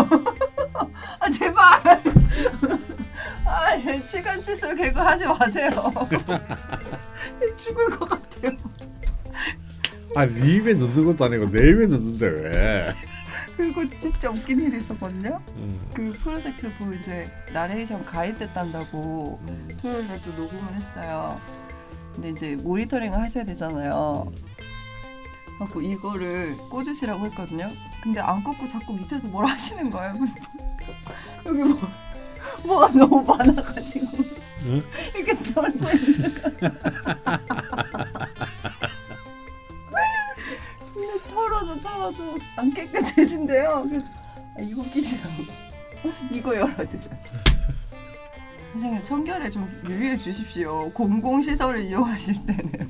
[1.20, 1.80] 아 제발.
[3.44, 5.70] 아 시간 칫솔 개그 하지 마세요.
[7.56, 8.56] 죽을 것 같아요.
[10.14, 12.94] 아네 입에 넣는 것도 아니고 내 입에 넣는데 왜?
[13.56, 15.40] 그리고 진짜 웃긴 일이 있었거든요.
[15.56, 15.90] 음.
[15.94, 19.68] 그 프로젝트 그 이제 나레이션 가이드 딴다고 음.
[19.80, 21.40] 토요일에 또 녹음을 했어요.
[22.14, 24.30] 근데 이제 모니터링을 하셔야 되잖아요.
[25.58, 27.70] 하고 이거를 꽂으시라고 했거든요.
[28.06, 30.14] 근데 안 꽂고 자꾸 밑에서 뭘 하시는 거예요.
[31.44, 31.76] 여기 뭐
[32.64, 34.06] 뭐가 너무 많아가지고
[34.62, 34.80] 응?
[35.16, 36.30] 이렇게 떨고 있는.
[40.94, 43.86] 근데 털어도 털어도 안 깨끗해진대요.
[43.88, 44.06] 그래서
[44.56, 45.34] 아, 이거 끼시라고
[46.30, 47.02] 이거 열어드려.
[48.72, 50.92] 선생님 청결에 좀 유의해 주십시오.
[50.92, 52.88] 공공 시설을 이용하실 때는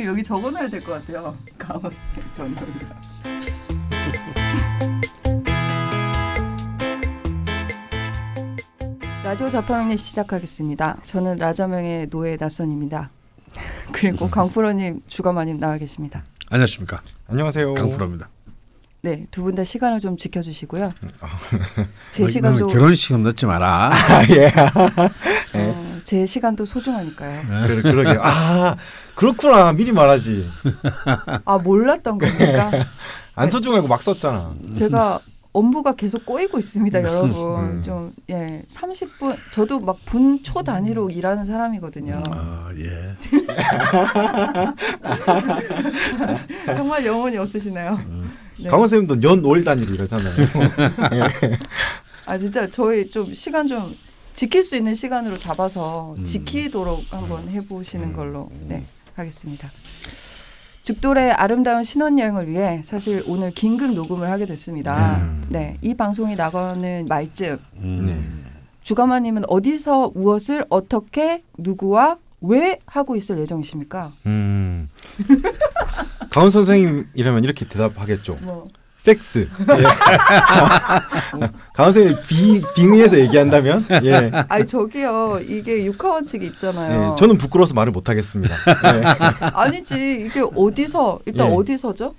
[0.00, 1.34] 여기 적어놔야 될 것 같아요.
[1.56, 3.07] 강원생 전용이라.
[9.28, 10.96] 라디오 자파명리 시작하겠습니다.
[11.04, 13.10] 저는 라자명의 노예 낯선입니다.
[13.92, 16.22] 그리고 강프로님 주가마님 나와 계십니다.
[16.50, 16.96] 안녕하십니까
[17.28, 17.74] 안녕하세요.
[17.74, 18.30] 강프로입니다.
[19.02, 20.92] 네, 두 분 다 시간을 좀 지켜주시고요.
[22.10, 23.90] 제 너- 시간도 결혼식 넣지 마라.
[23.92, 24.46] 아, 예.
[25.54, 27.42] 어, 제 시간도 소중하니까요.
[27.66, 28.20] 그러, 그러게요.
[28.22, 28.76] 아
[29.14, 29.72] 그렇구나.
[29.74, 30.48] 미리 말하지.
[31.44, 32.70] 아 몰랐던 겁니까?
[33.34, 34.54] 안 소중하고 막 썼잖아.
[34.74, 35.20] 제가
[35.58, 37.30] 업무가 계속 꼬이고 있습니다, 여러분.
[37.76, 37.82] 음.
[37.84, 42.22] 좀 예, 30분 저도 막 분 초 단위로 일하는 사람이거든요.
[42.30, 43.16] 어, 예.
[46.74, 48.00] 정말 영혼이 없으시네요.
[48.60, 48.68] 네.
[48.70, 50.32] 강원 쌤도 연월 단위로 이러잖아요.
[52.26, 53.96] 아 진짜 저희 좀 시간 좀
[54.34, 56.24] 지킬 수 있는 시간으로 잡아서 음.
[56.24, 59.70] 지키도록 한번 해보시는 걸로 네 하겠습니다.
[60.88, 65.18] 죽돌의 아름다운 신혼여행을 위해 사실 오늘 긴급 녹음을 하게 됐습니다.
[65.18, 65.44] 음.
[65.50, 68.06] 네, 이 방송이 나가는 말쯤 음.
[68.06, 68.54] 네.
[68.84, 74.12] 주가마님은 어디서 무엇을 어떻게 누구와 왜 하고 있을 예정이십니까?
[74.24, 74.88] 음.
[76.30, 78.38] 강원 선생님이라면 이렇게 대답하겠죠.
[78.40, 78.66] 뭐
[78.98, 79.48] 섹스.
[79.60, 79.82] 예.
[81.72, 84.30] 강원 선생님 비 빙의해서 얘기한다면 예.
[84.48, 87.12] 아니 저기요 이게 육하 원칙이 있잖아요.
[87.12, 87.16] 예.
[87.16, 88.54] 저는 부끄러워서 말을 못 하겠습니다.
[88.96, 89.04] 예.
[89.54, 91.54] 아니지 이게 어디서 일단 예.
[91.54, 92.14] 어디서죠?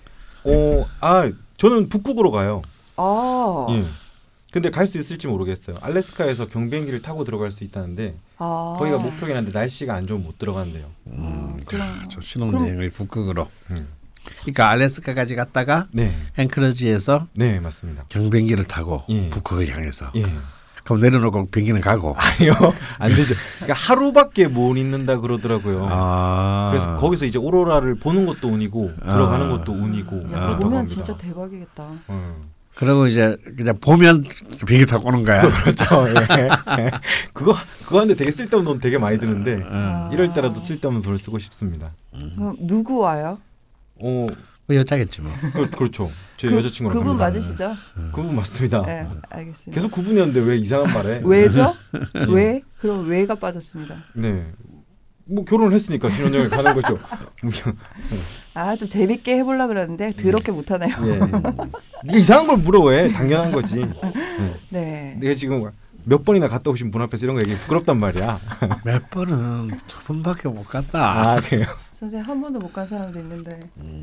[0.45, 2.61] 어, 아, 저는 북극으로 가요.
[2.95, 3.83] 아, 예.
[4.51, 5.77] 근데 갈 수 있을지 모르겠어요.
[5.81, 8.77] 알래스카에서 경비행기를 타고 들어갈 수 있다는데 아.
[8.79, 10.85] 거기가 목표긴 한데 날씨가 안 좋으면 못 들어간대요.
[11.07, 13.47] 음, 그럼- 저 신혼여행을 북극으로.
[13.71, 13.87] 음.
[14.41, 18.05] 그러니까 알래스카까지 갔다가 네, 앵커러지에서 네 맞습니다.
[18.09, 19.29] 경비행기를 타고 예.
[19.29, 20.11] 북극을 향해서.
[20.15, 20.25] 예.
[20.83, 22.15] 그럼 내려놓고 비행기는 가고.
[22.17, 22.53] 아니요,
[22.97, 23.35] 안 되죠.
[23.59, 25.87] 그러니까 하루밖에 못 있는다 그러더라고요.
[25.89, 26.69] 아.
[26.71, 29.11] 그래서 거기서 이제 오로라를 보는 것도 운이고 아.
[29.11, 30.87] 들어가는 것도 운이고 야, 그렇다고 보면 합니다.
[30.93, 31.87] 진짜 대박이겠다.
[32.09, 32.41] 음.
[32.73, 34.23] 그리고 이제 그냥 보면
[34.65, 35.41] 비행기 타고 오는 거야.
[35.61, 36.07] 그렇죠.
[36.39, 36.49] 예.
[37.33, 40.09] 그거 그거 하는데 되게 쓸데없는 돈 되게 많이 드는데 어.
[40.13, 41.91] 이럴 때라도 쓸데없는 돈을 쓰고 싶습니다.
[42.35, 43.37] 그럼 누구 와요?
[44.01, 44.27] 어,
[44.67, 45.31] 뭐 여자겠지 뭐.
[45.53, 46.11] 그, 그렇죠.
[46.37, 47.39] 제 그, 여자친구랑 그분 갑니다.
[47.39, 47.75] 맞으시죠?
[48.13, 48.81] 그분 맞습니다.
[48.85, 49.71] 네, 알겠습니다.
[49.75, 51.21] 계속 구분이었는데 왜 이상한 말에?
[51.23, 51.75] 왜죠?
[52.15, 52.25] 예.
[52.29, 52.61] 왜?
[52.79, 53.95] 그럼 왜가 빠졌습니다.
[54.13, 54.51] 네.
[55.31, 56.97] 뭐 결혼을 했으니까 신혼여행 가는 거죠.
[58.55, 60.95] 아 좀 재밌게 해보려 그랬는데 더럽게 못하네요.
[61.05, 61.19] 예.
[62.05, 63.11] 네가 이상한 걸 물어왜?
[63.11, 63.85] 당연한 거지.
[64.69, 65.15] 네.
[65.19, 65.69] 내가 지금
[66.05, 68.39] 몇 번이나 갔다 오신 분 앞에서 이런 거 얘기 부끄럽단 말이야.
[68.85, 71.31] 몇 번은 두 번밖에 못 갔다.
[71.33, 71.67] 아, 그래요.
[71.99, 74.01] 선생님 한 번도 못 간 사람도 있는데 음.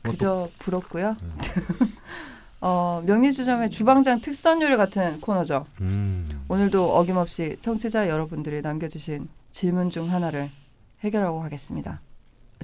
[0.00, 1.16] 그저 부럽고요.
[2.62, 5.66] 어, 명리주점의 주방장 특선 요리 같은 코너죠.
[5.82, 6.44] 음.
[6.48, 10.50] 오늘도 어김없이 청취자 여러분들이 남겨주신 질문 중 하나를
[11.00, 12.00] 해결하고 가겠습니다.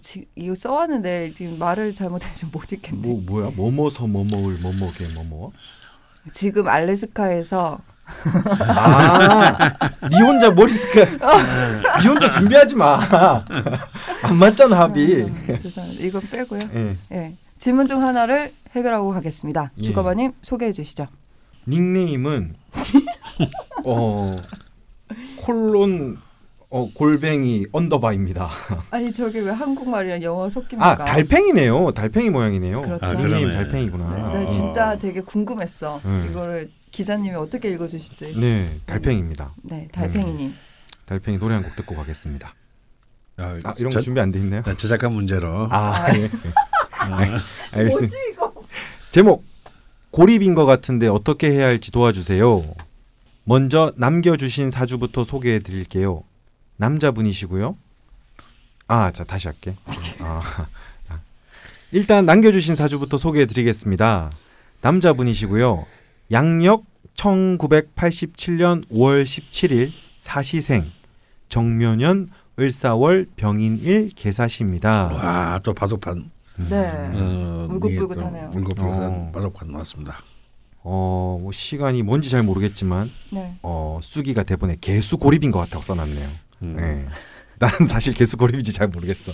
[0.01, 3.07] 지, 이거 써왔는데 지금 말을 잘못해서 못 읽겠네.
[3.07, 3.51] 뭐 뭐야?
[3.55, 5.53] 뭐뭐서 뭐뭐을 뭐뭐게 뭐뭐?
[6.33, 9.79] 지금 알래스카에서 아,
[10.09, 11.05] 니 혼자 머리스카.
[12.01, 13.01] 니 혼자 준비하지 마.
[14.23, 15.23] 안 맞잖아 합의.
[15.25, 16.05] 음, 죄송합니다.
[16.05, 16.61] 이건 빼고요.
[16.75, 16.97] 예.
[17.13, 17.35] 예.
[17.59, 19.71] 질문 중 하나를 해결하고 가겠습니다.
[19.79, 19.83] 예.
[19.83, 21.07] 주가바님 소개해 주시죠.
[21.67, 22.55] 닉네임은
[23.87, 24.37] 어
[25.41, 26.19] 콜론
[26.69, 28.51] 어 골뱅이 언더바입니다.
[28.91, 30.87] 아니 저게 왜 한국말이랑 영어 섞입니까?
[30.87, 31.93] 아 달팽이네요.
[31.93, 32.83] 달팽이 모양이네요.
[32.83, 33.07] 그렇죠.
[33.07, 33.51] 아, 닉네임.
[33.51, 34.09] 달팽이구나.
[34.15, 34.49] 네, 나 어.
[34.51, 36.01] 진짜 되게 궁금했어.
[36.05, 36.27] 네.
[36.31, 38.35] 이거를 기자님이 어떻게 읽어주실지.
[38.37, 39.53] 네, 달팽이입니다.
[39.63, 40.55] 네, 달팽이님.
[41.07, 42.55] 달팽이 노래 한 곡 듣고 가겠습니다.
[43.37, 44.63] 아, 아, 이런 거 저- 준비 안 돼 있나요?
[44.63, 45.67] 나 제작가 문제로.
[45.73, 46.27] 아, 예.
[46.27, 47.39] 어,
[47.73, 48.17] 알겠습니다.
[48.33, 48.55] 이거?
[49.11, 49.45] 제목
[50.13, 52.75] 고립인 것 같은데 어떻게 해야 할지 도와주세요.
[53.43, 56.23] 먼저 남겨주신 사주부터 소개해 드릴게요.
[56.77, 57.77] 남자분이시고요.
[58.87, 59.75] 아, 자 다시 할게.
[60.21, 60.41] 아,
[61.91, 64.31] 일단 남겨주신 사주부터 소개해 드리겠습니다.
[64.81, 65.87] 남자분이시고요.
[66.31, 66.85] 양력
[67.17, 70.91] 1987년 5월 17일 사시생
[71.49, 72.29] 정묘년
[72.59, 75.07] 을사월 병인일 개사시입니다.
[75.13, 76.31] 와, 또 바둑판.
[76.69, 76.77] 네.
[77.13, 78.51] 어, 울긋불긋하네요.
[78.51, 79.31] 이게 또 울긋불긋한 어.
[79.35, 80.19] 바둑판 나왔습니다.
[80.83, 83.57] 어, 뭐 시간이 뭔지 잘 모르겠지만 네.
[83.63, 86.29] 어, 수기가 대본에 개수 고립인 것 같다고 써놨네요.
[86.63, 86.77] 음.
[86.77, 87.07] 네.
[87.59, 89.33] 나는 사실 개수 고립인지 잘 모르겠어.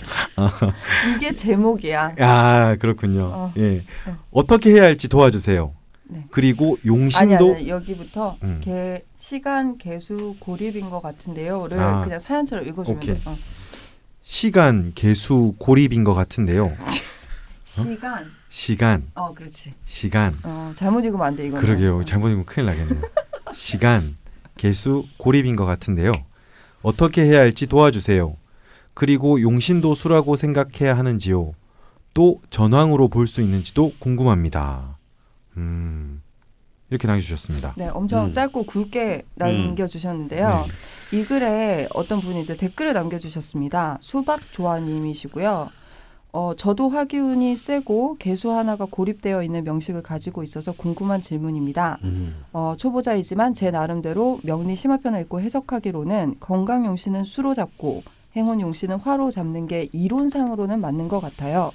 [1.15, 2.15] 이게 제목이야.
[2.19, 3.23] 아 그렇군요.
[3.25, 3.53] 어.
[3.57, 3.61] 예.
[3.61, 3.83] 네.
[4.29, 5.73] 어떻게 해야 할지 도와주세요.
[6.13, 6.25] 네.
[6.29, 8.59] 그리고 아니 용신도 아니 여기부터 음.
[8.63, 12.03] 개 시간 개수 고립인 것 같은데요를 아.
[12.03, 13.21] 그냥 사연처럼 읽어주면.
[13.25, 13.37] 어.
[14.21, 16.75] 시간 개수 고립인 것 같은데요.
[17.63, 18.31] 시간.
[18.49, 19.73] 시간 어 그렇지.
[19.85, 21.59] 시간 어 잘못 읽으면 안 돼 이거.
[21.59, 22.03] 그러게요.
[22.03, 23.01] 잘못 읽으면 큰일 나겠네요.
[23.53, 24.17] 시간
[24.57, 26.11] 개수 고립인 것 같은데요.
[26.81, 28.35] 어떻게 해야 할지 도와주세요.
[28.93, 31.53] 그리고 용신도 수라고 생각해야 하는지요.
[32.13, 34.97] 또 전황으로 볼 수 있는지도 궁금합니다.
[35.57, 36.21] 음
[36.89, 37.73] 이렇게 남겨주셨습니다.
[37.77, 38.33] 네, 엄청 음.
[38.33, 40.65] 짧고 굵게 남겨주셨는데요.
[41.13, 43.97] 이 글에 어떤 분이 이제 댓글을 남겨주셨습니다.
[44.01, 45.69] 수박 조아님이시고요.
[46.33, 51.97] 어, 저도 화기운이 세고 개수 하나가 고립되어 있는 명식을 가지고 있어서 궁금한 질문입니다.
[52.03, 52.43] 음.
[52.53, 58.03] 어, 초보자이지만 제 나름대로 명리 심화편을 읽고 해석하기로는 건강용신은 수로 잡고
[58.35, 61.71] 행운용신은 화로 잡는 게 이론상으로는 맞는 것 같아요.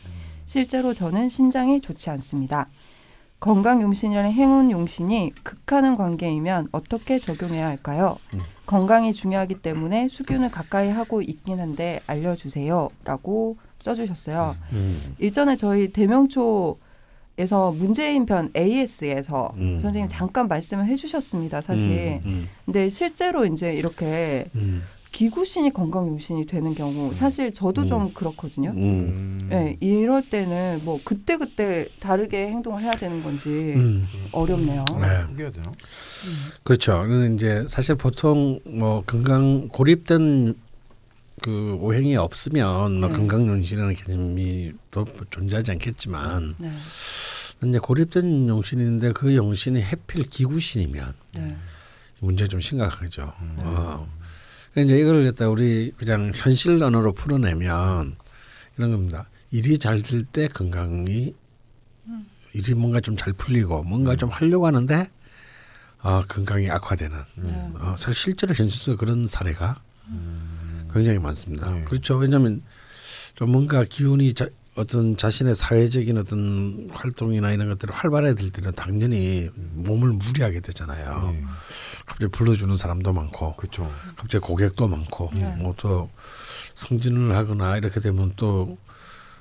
[0.46, 2.68] 실제로 저는 신장이 좋지 않습니다.
[3.40, 8.16] 건강용신이랑 행운용신이 극하는 관계이면 어떻게 적용해야 할까요?
[8.34, 8.40] 음.
[8.64, 12.88] 건강이 중요하기 때문에 수균을 가까이 하고 있긴 한데 알려주세요.
[13.04, 14.56] 라고 써주셨어요.
[14.72, 15.14] 음.
[15.18, 19.78] 일전에 저희 대명초에서 문재인 편 AS에서 음.
[19.80, 22.20] 선생님 잠깐 말씀을 해주셨습니다, 사실.
[22.24, 22.48] 음.
[22.64, 24.82] 근데 실제로 이제 이렇게 음.
[25.16, 27.86] 기구신이 건강용신이 되는 경우 사실 저도 음.
[27.86, 28.72] 좀 그렇거든요.
[28.76, 29.46] 음.
[29.48, 34.06] 네, 이럴 때는 뭐 그때 그때 다르게 행동을 해야 되는 건지 음.
[34.30, 34.84] 어렵네요.
[35.00, 35.50] 네.
[35.50, 35.72] 되나?
[36.62, 37.06] 그렇죠.
[37.32, 40.54] 이제 사실 보통 뭐 건강 고립된
[41.40, 43.16] 그 오행이 없으면 뭐 네.
[43.16, 46.70] 건강용신이라는 개념이 또 존재하지 않겠지만 네,
[47.64, 51.56] 이제 고립된 용신인데 그 용신이 해필 기구신이면 네,
[52.20, 53.32] 문제 좀 심각하죠.
[53.40, 53.56] 음.
[53.60, 54.15] 어.
[54.76, 58.16] 그러니까 이제 이걸 갖다 우리 그냥 현실 언어로 풀어내면
[58.76, 59.28] 이런 겁니다.
[59.50, 61.34] 일이 잘 될 때 건강이
[62.52, 65.10] 일이 뭔가 좀 잘 풀리고 뭔가 좀 하려고 하는데
[66.02, 67.16] 어, 건강이 악화되는.
[67.36, 67.70] 네.
[67.80, 69.80] 어, 사실 실제로 현실 속에 그런 사례가
[70.92, 71.70] 굉장히 많습니다.
[71.70, 71.84] 네.
[71.84, 72.16] 그렇죠.
[72.18, 72.62] 왜냐하면
[73.34, 74.46] 좀 뭔가 기운이 자,
[74.76, 81.32] 어떤 자신의 사회적인 어떤 활동이나 이런 것들을 활발해질 때는 당연히 몸을 무리하게 되잖아요.
[81.32, 81.44] 네.
[82.04, 83.90] 갑자기 불러주는 사람도 많고, 그렇죠.
[84.16, 85.46] 갑자기 고객도 많고, 네.
[85.56, 86.10] 뭐또
[86.74, 88.76] 승진을 하거나 이렇게 되면 또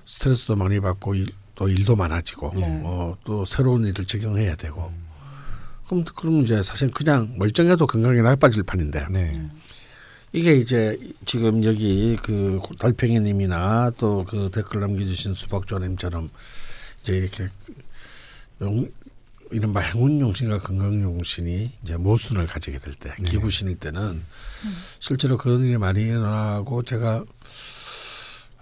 [0.06, 2.82] 스트레스도 많이 받고 일, 또 일도 많아지고, 네.
[2.84, 4.92] 어, 또 새로운 일을 적용해야 되고.
[5.88, 9.48] 그럼 그럼 이제 사실 그냥 멀쩡해도 건강이 나빠질 판인데 네.
[10.36, 16.28] 이게 이제 지금 여기 그 달팽이님이나 또 그 댓글 남겨주신 수박조님처럼
[17.02, 17.48] 이제 이렇게
[18.60, 18.90] 용,
[19.52, 24.22] 이른바 행운용신과 건강용신이 이제 모순을 가지게 될 때, 기구신일 때는
[25.00, 27.24] 실제로 그런 일이 많이 일어나고 제가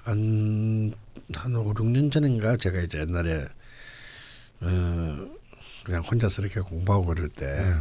[0.04, 0.94] 한,
[1.34, 3.48] 한 5, 6년 전인가 제가 이제 옛날에
[4.62, 5.28] 어,
[5.84, 7.74] 그냥 혼자서 이렇게 공부하고 그럴 때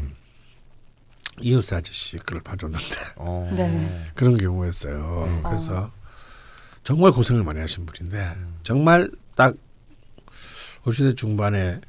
[1.41, 3.51] 이웃의 아저씨 글을 봐줬는데 어.
[3.57, 4.11] 네.
[4.15, 5.25] 그런 경우였어요.
[5.25, 5.43] 음.
[5.43, 5.91] 그래서
[6.85, 9.55] 정말 고생을 많이 하신 분인데 정말 딱
[10.85, 11.81] 50대 중반에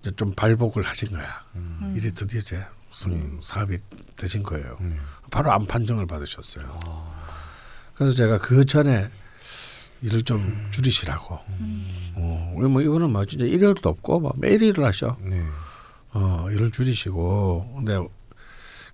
[0.00, 1.44] 이제 좀 발복을 하신 거야.
[1.56, 1.94] 음.
[1.96, 3.78] 일이 드디어 이제 무슨 사업이
[4.16, 4.76] 되신 거예요.
[4.80, 4.98] 음.
[5.30, 6.80] 바로 암 판정을 받으셨어요.
[7.94, 9.08] 그래서 제가 그 전에
[10.02, 11.34] 일을 좀 줄이시라고.
[12.14, 15.16] 어, 뭐 이거는 뭐 진짜 일요일도 없고 뭐 매일 일을 하셔.
[15.20, 15.44] 네.
[16.12, 17.98] 어, 일을 줄이시고 근데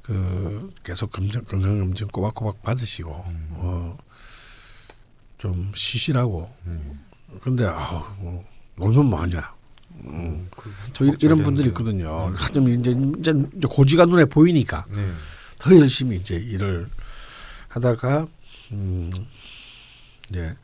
[0.03, 3.99] 그 계속 검진 건강 검진 꼬박꼬박 받으시고 어,
[5.39, 6.53] 좀 쉬시라고.
[7.41, 8.45] 근데 아우 뭐,
[8.77, 9.55] 놀면 뭐하냐.
[10.05, 10.49] 음.
[10.93, 12.35] 저 이- 이런 분들이 있거든요.
[12.53, 15.13] 좀 이제 이제 이제 고지가 눈에 보이니까 네.
[15.59, 16.89] 더 열심히 이제 일을
[17.69, 18.27] 하다가
[18.73, 19.11] 음
[20.31, 20.57] 이제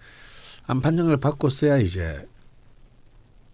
[0.66, 2.26] 암 판정을 받고 써야 이제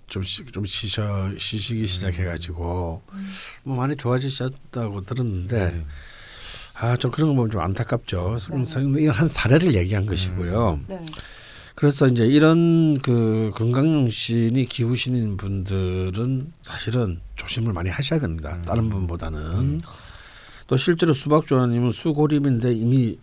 [0.07, 3.03] 좀, 쉬, 좀 쉬셔 쉬시기 시작해가지고
[3.65, 5.87] 뭐 많이 좋아지셨다고 들었는데 네.
[6.75, 8.37] 아좀 그런 거 보면 좀 안타깝죠.
[8.51, 10.81] 그래서 이건 한 사례를 얘기한 것이고요.
[10.89, 11.05] 네.
[11.75, 18.61] 그래서 이제 이런 그 건강용신이 기우신인 분들은 사실은 조심을 많이 하셔야 됩니다.
[18.63, 19.81] 다른 분보다는
[20.67, 23.19] 또 실제로 수박조아님은 수고림인데 이미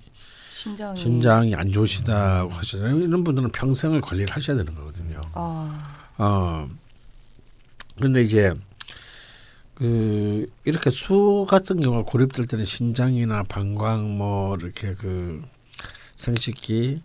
[0.54, 3.00] 신장이 신장이 안 좋으시다고 하시잖아요.
[3.00, 5.20] 이런 분들은 평생을 관리를 하셔야 되는 거거든요.
[5.34, 6.70] 아, 어.
[8.00, 8.54] 근데 이제
[9.76, 15.44] 그 이렇게 수 같은 경우가 고립될 때는 신장이나 방광 뭐 이렇게 그
[16.16, 17.02] 생식기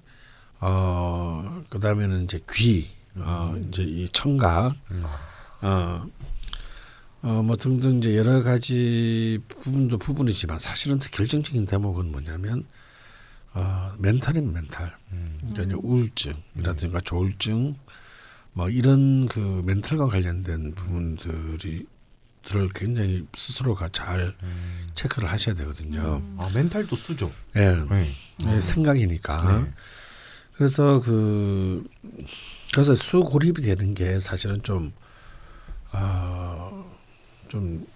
[0.60, 4.76] 어 그다음에는 이제 귀 어, 이제 이 청각,
[5.62, 6.06] 어,
[7.22, 12.66] 어, 뭐 등등 이제 여러 가지 부분도 부분이지만 사실은 더 결정적인 대목은 뭐냐면
[13.54, 14.94] 어, 멘탈인 멘탈.
[15.40, 17.76] 그러니까 이제 우울증이라든가 조울증
[18.56, 21.86] 뭐 이런 그 멘탈과 관련된 부분들이
[22.42, 24.34] 들을 굉장히 스스로가 잘
[24.94, 26.22] 체크를 하셔야 되거든요.
[26.38, 27.30] 아 멘탈도 수죠.
[27.54, 27.74] 예.
[27.90, 28.10] 네.
[28.46, 29.60] 예, 생각이니까.
[29.60, 29.72] 네.
[30.54, 31.86] 그래서 그
[32.72, 34.94] 그래서 수고립이 되는 게 사실은 좀
[35.90, 36.82] 아,
[37.48, 37.86] 좀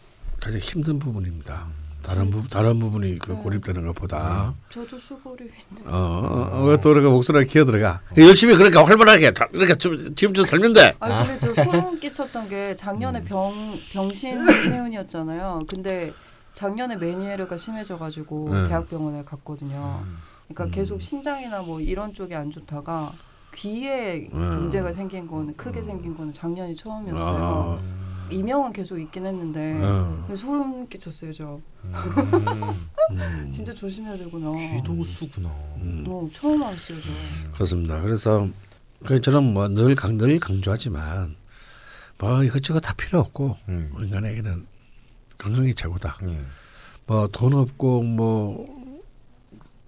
[0.41, 1.69] 가장 힘든 부분입니다.
[2.03, 3.37] 다른 부 다른 부분이 그 네.
[3.43, 5.83] 고립되는 것보다 저도 수고립인데.
[5.87, 10.95] 어왜또 그렇게 목소리가 기어 들어가 열심히 그러니까 활발하게 다- 이렇게 좀 지금 좀 살면 돼.
[11.01, 13.53] 아 근데 저 소름 끼쳤던 게 작년에 병
[13.93, 15.61] 병신 세운이었잖아요.
[15.69, 16.13] 근데
[16.55, 18.69] 작년에 메니에르가 심해져가지고 네.
[18.69, 20.03] 대학병원에 갔거든요.
[20.49, 20.71] 그러니까 음.
[20.71, 23.13] 계속 신장이나 뭐 이런 쪽이 안 좋다가
[23.55, 24.61] 귀에 음.
[24.61, 27.81] 문제가 생긴 거는 크게 생긴 거는 작년이 처음이었어요.
[27.81, 28.00] 아,
[28.31, 30.25] 이명은 계속 있긴 했는데 어.
[30.27, 31.61] 그래서 소름 끼쳤어요 저.
[31.85, 34.53] 음, 진짜 조심해야 되구나.
[34.77, 35.49] 귀도 수구나.
[35.77, 37.51] 음, 어, 처음 알았어요 저.
[37.55, 38.01] 그렇습니다.
[38.03, 38.49] 그래서
[39.05, 41.37] 그 저는 뭐늘 늘 강조하지만
[42.19, 43.91] 뭐 이것저것 다 필요 없고 음.
[43.99, 44.67] 인간에게는
[45.39, 46.19] 건강이 최고다.
[46.25, 46.41] 예.
[47.07, 48.81] 뭐돈 없고 뭐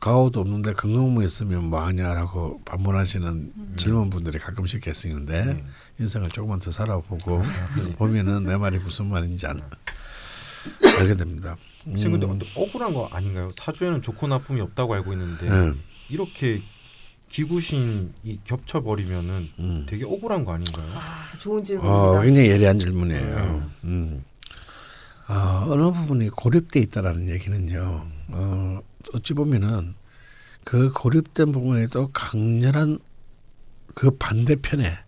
[0.00, 5.64] 가오도 없는데 건강만 있으면 뭐 하냐라고 반문하시는 젊은 분들이 가끔씩 계시는데 네.
[5.98, 7.42] 인생을 조금만 더 살아보고
[7.98, 9.56] 보면은 내 말이 무슨 말인지 알,
[11.00, 11.56] 알게 됩니다.
[11.84, 13.48] 근데 음, 어떤 억울한 거 아닌가요?
[13.54, 15.72] 사주에는 좋고 나쁨이 없다고 알고 있는데 예,
[16.08, 16.62] 이렇게
[17.28, 19.86] 기구신이 겹쳐 버리면은 음.
[19.88, 20.86] 되게 억울한 거 아닌가요?
[20.94, 22.02] 아, 좋은 질문입니다.
[22.10, 23.70] 어, 굉장히 예리한 질문이에요.
[23.84, 24.24] 음.
[25.28, 28.06] 어, 어느 부분이 고립돼 있다라는 얘기는요.
[28.28, 28.80] 어,
[29.14, 29.94] 어찌 보면은
[30.64, 32.98] 그 고립된 부분에도 강렬한
[33.94, 34.98] 그 반대편에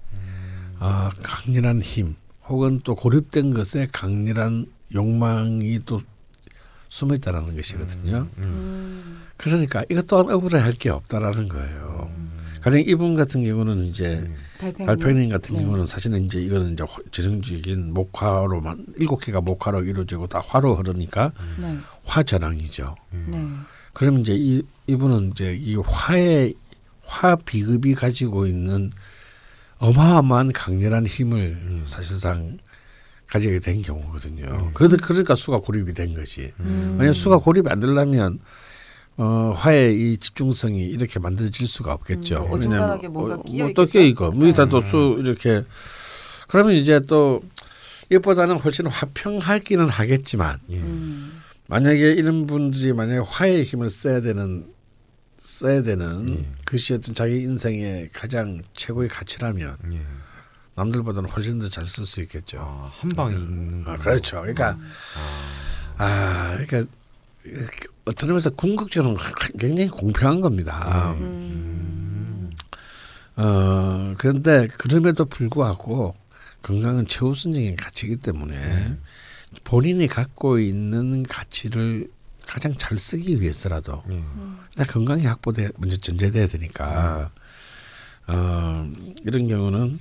[0.80, 2.16] 어, 강렬한 힘
[2.48, 6.02] 혹은 또 고립된 것에 강렬한 욕망이 또
[6.88, 8.28] 숨어 있다라는 것이거든요.
[8.38, 8.42] 음.
[8.44, 12.10] 음, 그러니까 이것 또한 억울해할 게 없다라는 거예요.
[12.60, 14.34] 가령 이분 같은 경우는 이제 음.
[14.58, 14.86] 달팽이.
[14.86, 15.62] 달팽이 같은 네.
[15.62, 21.32] 경우는 사실은 이제 이거는 이제 화- 전형적인 목화로만 일곱 개가 목화로 이루어지고 다 화로 흐르니까
[21.60, 22.94] 네, 화전왕이죠.
[23.26, 23.46] 네.
[23.92, 26.54] 그럼 이제 이 이분은 이제 이 화의
[27.04, 28.92] 화 비급이 가지고 있는
[29.84, 32.58] 어마어마한 강렬한 힘을 사실상
[33.26, 34.70] 가지게 된 경우거든요.
[34.72, 36.52] 그러다 그러니까 수가 고립이 된 거지.
[36.60, 36.94] 음.
[36.98, 38.38] 만약 수가 고립이 안 되려면
[39.16, 42.46] 어, 화의 이 집중성이 이렇게 만들어질 수가 없겠죠.
[42.46, 43.92] 음, 어중간하게 뭔가 끼어 또 있겠죠?
[43.92, 45.64] 끼어 있고, 뭐 일단 또수 이렇게
[46.48, 47.42] 그러면 이제 또
[48.10, 50.76] 이것보다는 훨씬 화평하기는 하겠지만 예.
[50.76, 54.66] 음, 만약에 이런 분들이 만약에 화의 힘을 써야 되는
[55.44, 56.46] 써야 되는 예.
[56.64, 60.00] 그것이 어떤 자기 인생의 가장 최고의 가치라면 예.
[60.74, 62.58] 남들보다는 훨씬 더 잘 쓸 수 있겠죠.
[62.60, 64.02] 아, 한 방에 있는 아, 거.
[64.04, 64.40] 그렇죠.
[64.40, 64.78] 그러니까
[65.98, 66.90] 아, 그러니까
[68.06, 69.18] 어떤 의미에서 궁극적으로
[69.58, 71.12] 굉장히 공평한 겁니다.
[71.18, 72.50] 음.
[73.36, 76.16] 어, 그런데 그럼에도 불구하고
[76.62, 78.96] 건강은 최우선적인 가치이기 때문에
[79.64, 82.08] 본인이 갖고 있는 가치를
[82.46, 84.22] 가장 잘 쓰기 위해서라도 예.
[84.70, 87.30] 일단 건강이 확보돼 먼저 전제돼야 되니까
[88.26, 88.90] 어,
[89.24, 89.98] 이런 경우는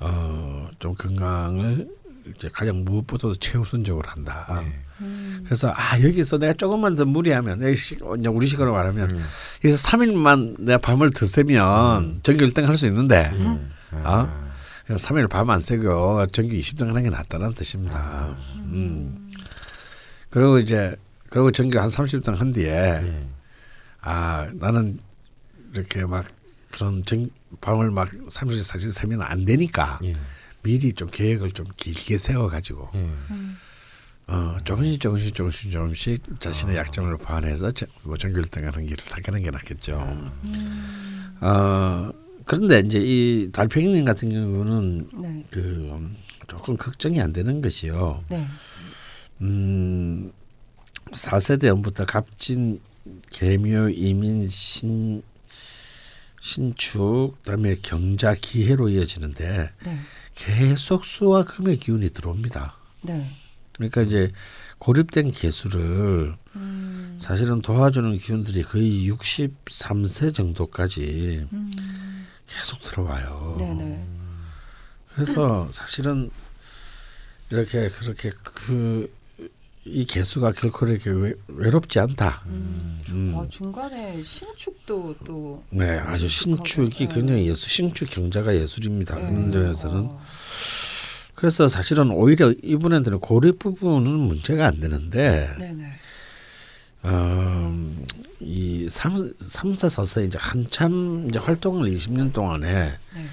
[0.00, 1.88] 어, 좀 건강을
[2.36, 4.62] 이제 가장 무엇보다도 최우선적으로 한다.
[4.62, 4.78] 네.
[5.00, 5.40] 음.
[5.46, 7.74] 그래서 아 여기서 내가 조금만 더 무리하면 내
[8.28, 9.24] 우리 식으로 말하면 음.
[9.64, 13.72] 여기서 3일만 내가 밤을 더 새면 전교 1등 할 수 있는데 음.
[13.92, 14.48] 아?
[14.86, 18.36] 그래서 3일 밤 안 새고 전교 20등 하는 게 낫다는 뜻입니다.
[18.56, 19.28] 음.
[20.30, 20.96] 그리고 이제
[21.30, 23.26] 그리고 전교 한 30등 한 뒤에 예.
[24.00, 24.98] 아 나는
[25.74, 26.26] 이렇게 막
[26.72, 27.30] 그런 전,
[27.60, 30.14] 밤을 막 30일 40일 새면 안 되니까 예.
[30.62, 33.08] 미리 좀 계획을 좀 길게 세워가지고 예.
[34.28, 39.50] 어, 조금씩 조금씩 조금씩 조금씩 자신의 약점을 보완해서 저- 뭐 전교 1등하는 길을 닦는 게
[39.50, 40.28] 낫겠죠.
[41.40, 42.10] 어,
[42.44, 46.16] 그런데 이제 이 달팽이님 같은 경우는 네, 그 음,
[46.46, 48.24] 조금 걱정이 안 되는 것이요.
[48.28, 48.46] 네.
[49.40, 50.30] 음,
[51.12, 52.80] 4세대 연부터 갑진,
[53.30, 55.22] 개묘, 이민, 신,
[56.40, 59.98] 신축, 그다음에 경자, 기해로 이어지는데 네.
[60.34, 62.76] 계속 수와 금의 기운이 들어옵니다.
[63.02, 63.30] 네.
[63.72, 64.32] 그러니까 이제
[64.78, 71.70] 고립된 개수를 음, 사실은 도와주는 기운들이 거의 63세 정도까지 음,
[72.46, 73.56] 계속 들어와요.
[73.58, 74.06] 네네.
[75.14, 76.30] 그래서 사실은
[77.50, 79.12] 이렇게 그렇게 그
[79.90, 82.42] 이 개수가 결코 이렇게 외, 외롭지 않다.
[82.46, 83.00] 음.
[83.08, 83.34] 음.
[83.36, 87.14] 아, 중간에 신축도 또 네, 아주 신축이 네.
[87.14, 89.16] 굉장히 예술, 신축 경자가 예술입니다.
[89.16, 89.50] 그런 네.
[89.50, 90.20] 점에서는 어.
[91.34, 95.92] 그래서 사실은 오히려 이분한테는 고립 부분은 문제가 안 되는데 네네.
[97.04, 97.94] 어,
[98.40, 103.26] 이 삼, 삼사 서서 이제 한참 이제 활동을 20년 동안에 네.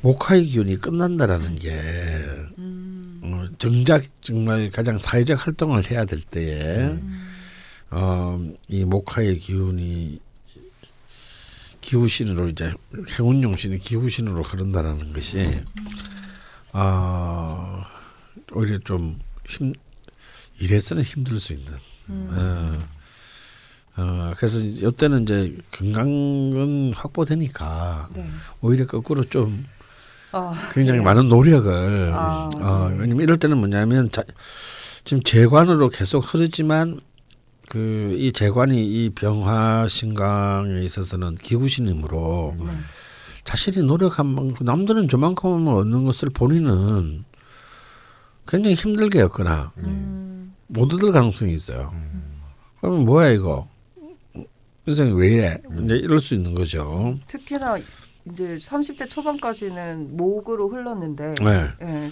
[0.00, 1.70] 목화의 기운이 끝난다라는 게
[2.58, 2.93] 음.
[3.24, 7.30] 어, 정작 정말 가장 사회적 활동을 해야 될 때에 음.
[7.90, 8.38] 어,
[8.68, 10.20] 이 목화의 기운이
[11.80, 12.72] 기후신으로 이제
[13.18, 15.62] 행운용신이 기후신으로 흐른다라는 것이
[16.72, 17.86] 아
[18.52, 19.72] 오히려 좀힘
[20.60, 21.72] 이래서는 힘들 수 있는
[22.10, 22.28] 음.
[23.96, 28.28] 어, 어, 그래서 이때는 이제 건강은 확보되니까 네.
[28.60, 29.66] 오히려 거꾸로 좀
[30.34, 31.04] 아, 굉장히 네.
[31.04, 32.96] 많은 노력을 아, 어, 네.
[32.98, 34.22] 왜냐면 이럴 때는 뭐냐면 자,
[35.04, 37.00] 지금 재관으로 계속 흐르지만
[37.68, 42.66] 그 이 재관이 이 병화 신강에 있어서는 기구신이므로 네.
[43.44, 47.24] 자신이 노력한 만큼 남들은 저만큼은 얻는 것을 본인은
[48.46, 50.54] 굉장히 힘들게 였거나 음.
[50.66, 51.94] 못 얻을 가능성이 있어요.
[52.80, 53.68] 그러면 뭐야 이거
[54.86, 55.62] 인생이 왜 이래?
[55.84, 57.18] 이제 이럴 수 있는 거죠.
[57.26, 57.78] 특히나
[58.30, 61.68] 이제 30대 초반까지는 목으로 흘렀는데 네.
[61.82, 62.10] 예.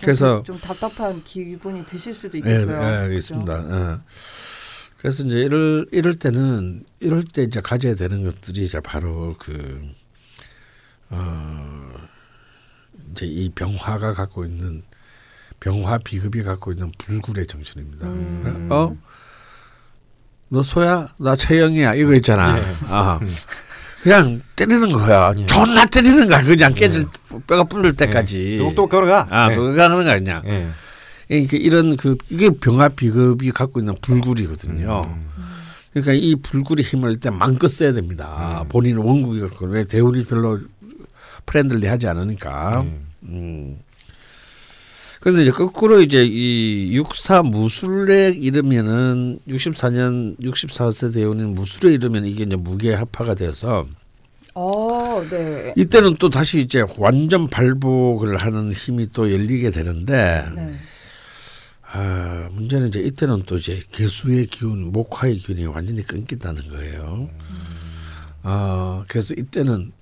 [0.00, 2.60] 그래서 좀 답답한 기분이 드실 수도 예, 있겠어요.
[2.60, 2.80] 예, 그죠?
[2.80, 3.64] 알겠습니다.
[3.64, 3.98] 예.
[4.98, 9.80] 그래서 이제 이럴 이럴 때는 이럴 때 이제 가져야 되는 것들이 이제 바로 그
[11.10, 11.92] 어,
[13.10, 14.82] 이제 이 병화가 갖고 있는
[15.60, 18.06] 병화 비급이 갖고 있는 불굴의 정신입니다.
[18.06, 18.68] 음.
[18.70, 18.96] 어?
[20.48, 21.08] 너 소야?
[21.18, 21.94] 나 최영이야.
[21.94, 22.58] 이거 있잖아.
[22.58, 22.62] 예.
[22.88, 23.20] 아.
[24.02, 25.32] 그냥 때리는 거야.
[25.38, 25.46] 예.
[25.46, 26.42] 존나 때리는 거야.
[26.42, 27.06] 그냥 깨질
[27.46, 28.58] 뼈가 불릴 때까지.
[28.58, 29.28] 똑똑 걸어가.
[29.30, 29.54] 아, 네.
[29.54, 30.42] 돌아가는 거야 그냥.
[30.46, 30.68] 예.
[31.28, 35.02] 이게 이런 그 이게 병화 비급이 갖고 있는 불굴이거든요.
[35.06, 35.30] 음.
[35.92, 38.62] 그러니까 이 불굴의 힘을 일단 마음껏 써야 됩니다.
[38.62, 38.68] 음.
[38.68, 40.58] 본인은 원국이 갖고 왜 대운이 별로
[41.46, 42.84] friendly 하지 않으니까.
[43.22, 43.78] 음.
[45.22, 45.32] 음.
[45.32, 52.56] 그런데 이제 거꾸로 이제 이 육사 무술에 이르면은 64년 64세 대운인 무술에 이르면 이게 이제
[52.56, 53.86] 무계 합화가 돼서
[54.54, 55.72] 어, 네.
[55.76, 60.74] 이때는 또 다시 이제 완전 발복을 하는 힘이 또 열리게 되는데 네.
[61.92, 67.28] 아, 문제는 이제 이때는 또 이제 계수의 기운, 목화의 기운이 완전히 끊긴다는 거예요.
[68.42, 69.92] 어, 그래서 이때는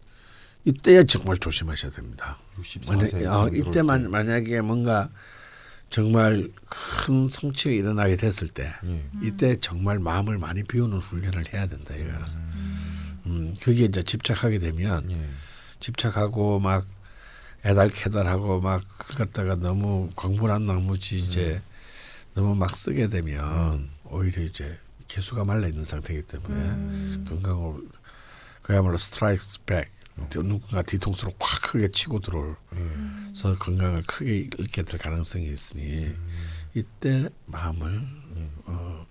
[0.64, 2.38] 이때야 정말 조심하셔야 됩니다.
[2.58, 3.24] 64세.
[3.24, 5.08] 만약, 어, 이때만 만약에 뭔가
[5.88, 9.04] 정말 큰 성취가 일어나게 됐을 때 예.
[9.22, 12.10] 이때 정말 마음을 많이 비우는 훈련을 해야 된다 이거.
[13.26, 15.28] 음, 그게 이제 집착하게 되면 예.
[15.80, 16.86] 집착하고 막
[17.64, 18.84] 애달캐달하고 막
[19.16, 21.60] 갖다가 너무 광분한 나무지 이제
[22.34, 27.24] 너무 막 쓰게 되면 오히려 이제 개수가 말라 있는 상태이기 때문에 음.
[27.28, 27.82] 건강으로
[28.62, 29.90] 그야말로 스트라이크스 백
[30.28, 32.56] 누군가 뒤통수로 확 크게 치고 들어올
[33.32, 36.10] 서 건강을 크게 잃게 될 가능성이 있으니
[36.74, 38.00] 이때 마음을
[38.66, 39.06] 어,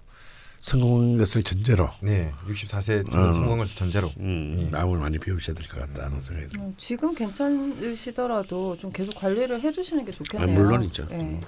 [0.62, 2.32] 성공한 것을 전제로 네.
[2.48, 3.34] 64세 어.
[3.34, 4.12] 성공을 전제로.
[4.20, 4.70] 음, 예.
[4.70, 6.68] 마음을 많이 비우셔야 될 것 같다는 생각이 들어요.
[6.68, 10.50] 어, 지금 괜찮으시더라도 좀 계속 관리를 해주시는 게 좋겠네요.
[10.58, 11.08] 아, 물론이죠.
[11.12, 11.40] 예.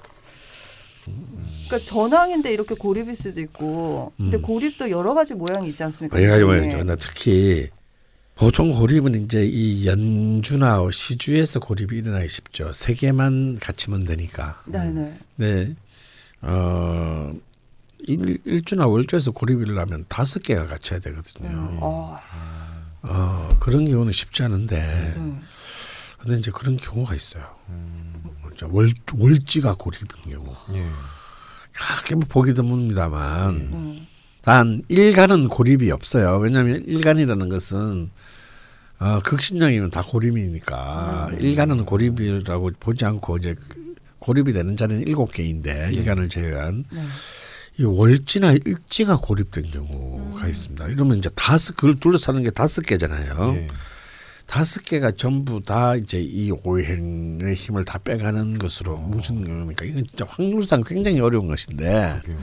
[1.04, 4.42] 그러니까 전황인데 이렇게 고립일 수도 있고, 근데 음.
[4.42, 6.16] 고립도 여러 가지 모양이 있지 않습니까?
[6.22, 6.44] 여러 가지 예.
[6.44, 6.96] 모양이죠.
[6.96, 7.68] 특히
[8.42, 12.72] 보통 고립은 이제 이 연주나 시주에서 고립이 일어나기 쉽죠.
[12.72, 14.60] 세 개만 갖추면 되니까.
[14.66, 15.14] 네네.
[15.36, 15.76] 네.
[16.40, 17.32] 어,
[18.00, 21.50] 일, 일주나 월주에서 고립이 일어나면 다섯 개가 갖춰야 되거든요.
[21.50, 21.78] 음.
[21.80, 22.18] 어,
[23.02, 24.76] 어, 그런 경우는 쉽지 않은데.
[25.16, 25.40] 네.
[26.18, 27.44] 근데 이제 그런 경우가 있어요.
[28.56, 30.52] 이제 월, 월지가 고립인 경우.
[30.74, 30.84] 예.
[31.72, 33.50] 가끔 보기 드뭅니다만.
[33.50, 34.06] 음.
[34.40, 36.38] 단 일간은 고립이 없어요.
[36.38, 38.10] 왜냐하면 일간이라는 것은
[39.02, 41.40] 어, 극신령이면 다 고립이니까 음.
[41.40, 43.56] 일간은 고립이라고 보지 않고 이제
[44.20, 45.92] 고립이 되는 자리는 일곱 개인데 예.
[45.92, 47.04] 일간을 제외한 네.
[47.78, 50.86] 이 월지나 일지가 고립된 경우가 있습니다.
[50.86, 53.54] 이러면 이제 다섯 그걸 둘러싸는 게 다섯 개잖아요.
[53.56, 53.68] 예.
[54.46, 60.26] 다섯 개가 전부 다 이제 이 오행의 힘을 다 빼가는 것으로 뭉치는 거니까 이건 진짜
[60.28, 62.38] 확률상 굉장히 어려운 것인데 그게요.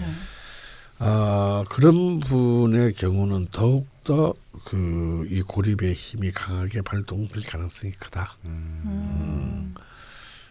[1.00, 1.06] 네.
[1.08, 4.34] 어, 그런 분의 경우는 더욱 더
[4.66, 8.34] 그 이 고립의 힘이 강하게 발동될 가능성이 크다.
[8.46, 9.74] 음.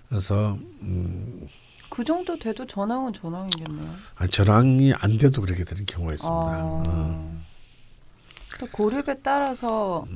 [0.09, 1.47] 그래서 음,
[1.91, 3.95] 그 정도 돼도 전황은 전황이겠네요.
[4.17, 6.37] 아, 전황이 안 돼도 그렇게 되는 경우가 있습니다.
[6.37, 6.83] 아.
[6.89, 7.45] 음.
[8.59, 10.07] 또 고립에 따라서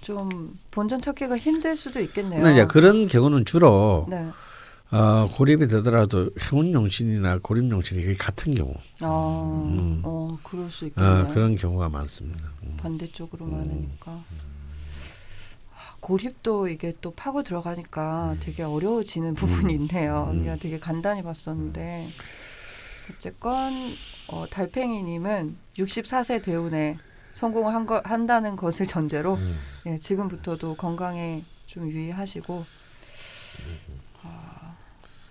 [0.00, 2.40] 좀 본전 찾기가 힘들 수도 있겠네요.
[2.42, 4.30] 근데 이제 그런 경우는 주로 네.
[4.92, 8.72] 어, 고립이 되더라도 행운용신이나 고립용신이 같은 경우.
[9.00, 10.00] 아, 음.
[10.04, 11.24] 어, 그럴 수 있겠네요.
[11.24, 12.44] 어, 그런 경우가 많습니다.
[12.62, 12.76] 음.
[12.76, 14.12] 반대쪽으로 많으니까.
[14.12, 20.28] 아, 고립도 이게 또 파고 들어가니까 되게 어려워지는 부분이 있네요.
[20.30, 20.40] 음.
[20.40, 22.08] 그냥 되게 간단히 봤었는데
[23.10, 23.72] 어쨌건
[24.28, 26.98] 어, 달팽이님은 64세 대운에
[27.34, 29.58] 성공을 한 거, 한다는 것을 전제로 음.
[29.86, 32.85] 예, 지금부터도 건강에 좀 유의하시고 아,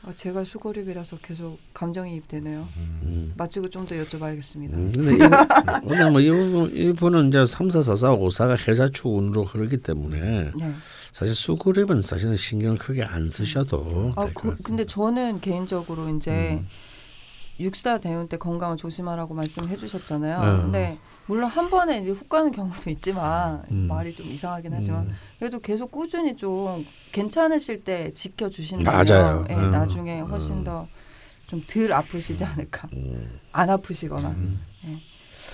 [0.07, 2.67] 아, 제가 수고립이라서 계속 감정이입되네요.
[2.77, 3.33] 음.
[3.37, 4.73] 마치고 좀 더 여쭤봐야겠습니다.
[4.73, 5.17] 음, 근데, 이,
[5.89, 10.51] 근데 뭐 이분, 이분은 이제 3, 4, 4, 4, 5, 4가 해자축 운으로 흐르기 때문에
[10.55, 10.73] 네.
[11.11, 14.63] 사실 수그립은 사실은 신경을 크게 안 쓰셔도 아, 될것 그.
[14.63, 16.67] 근데 저는 개인적으로 이제 음.
[17.59, 20.39] 육사 대운 때 건강을 조심하라고 말씀해 주셨잖아요.
[20.39, 20.61] 음.
[20.63, 23.87] 근데 물론 한 번에 이제 훅 가는 경우도 있지만 음.
[23.87, 25.15] 말이 좀 이상하긴 하지만 음.
[25.39, 29.45] 그래도 계속 꾸준히 좀 괜찮으실 때 지켜 주신다면 맞아요.
[29.49, 29.71] 예, 음.
[29.71, 30.63] 나중에 훨씬 음.
[30.63, 32.87] 더좀 덜 아프시지 않을까.
[32.93, 33.39] 음.
[33.51, 34.29] 안 아프시거나.
[34.29, 34.59] 음.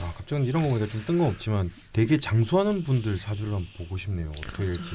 [0.02, 4.30] 아, 갑자기 이런 거 보니까 좀 뜬금없지만 되게 장수하는 분들 사주를 한번 보고 싶네요.
[4.30, 4.92] 어떻게 될지.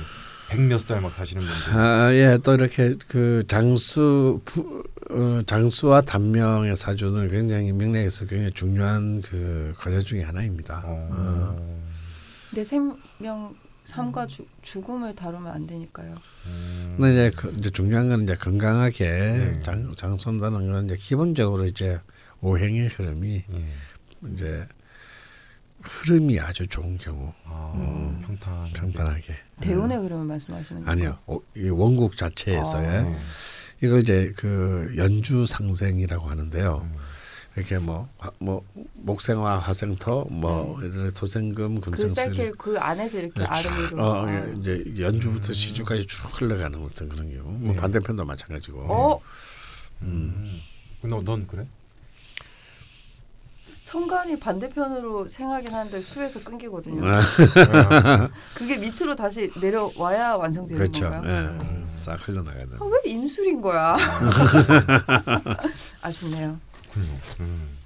[0.49, 1.81] 백몇 살 막 사시는 분들.
[1.81, 9.21] 아, 예, 또 이렇게 그 장수 부, 어, 장수와 단명의 사주는 굉장히 명리에서 굉장히 중요한
[9.23, 10.83] 그 과제 중에 하나입니다.
[10.85, 11.09] 어.
[11.11, 11.87] 어.
[12.53, 13.55] 내 생명
[13.85, 16.17] 삶과 주, 죽음을 다루면 안 되니까요.
[16.47, 16.95] 음.
[16.97, 19.63] 근데 이제 그 이제 중요한 건 이제 건강하게 네.
[19.63, 21.99] 장 장수한다는 건 이제 기본적으로 이제
[22.41, 24.33] 오행의 흐름이 예.
[24.33, 24.67] 이제
[25.89, 28.23] 흐름이 아주 좋은 경우 아, 음.
[28.27, 28.71] 평탄.
[28.73, 30.91] 평탄하게 대운의 흐름을 말씀하시는 거죠?
[30.91, 33.03] 아니요 오, 이 원국 자체에서의 아.
[33.03, 33.17] 네.
[33.83, 36.89] 이걸 이제 그 연주 상생이라고 하는데요.
[36.91, 36.97] 음.
[37.57, 38.63] 이렇게 뭐 뭐
[38.95, 44.03] 목생화 화생토 뭐 이런 토생금 그 금생술 사이클 그 안에서 이렇게 아래 위로.
[44.05, 44.33] 어, 아.
[44.33, 47.51] 예, 이제 연주부터 시주까지 쭉 흘러가는 어떤 그런 경우.
[47.51, 47.81] 뭐 네.
[47.81, 48.81] 반대편도 마찬가지고.
[48.81, 49.21] 어?
[50.03, 50.61] 음.
[51.03, 51.67] 너, 넌 그래?
[53.87, 57.07] 천간이 반대편으로 생하긴 하는데 수에서 끊기거든요.
[57.07, 57.21] 아,
[58.53, 61.09] 그게 밑으로 다시 내려와야 완성되는 그렇죠.
[61.09, 61.57] 건가요?
[61.63, 62.79] 예, 싹 흘러나가야 되는.
[62.81, 63.97] 아, 왜 임술인 거야?
[66.03, 66.59] 아쉽네요.
[66.93, 67.19] 그렇군요.
[67.41, 67.77] 음.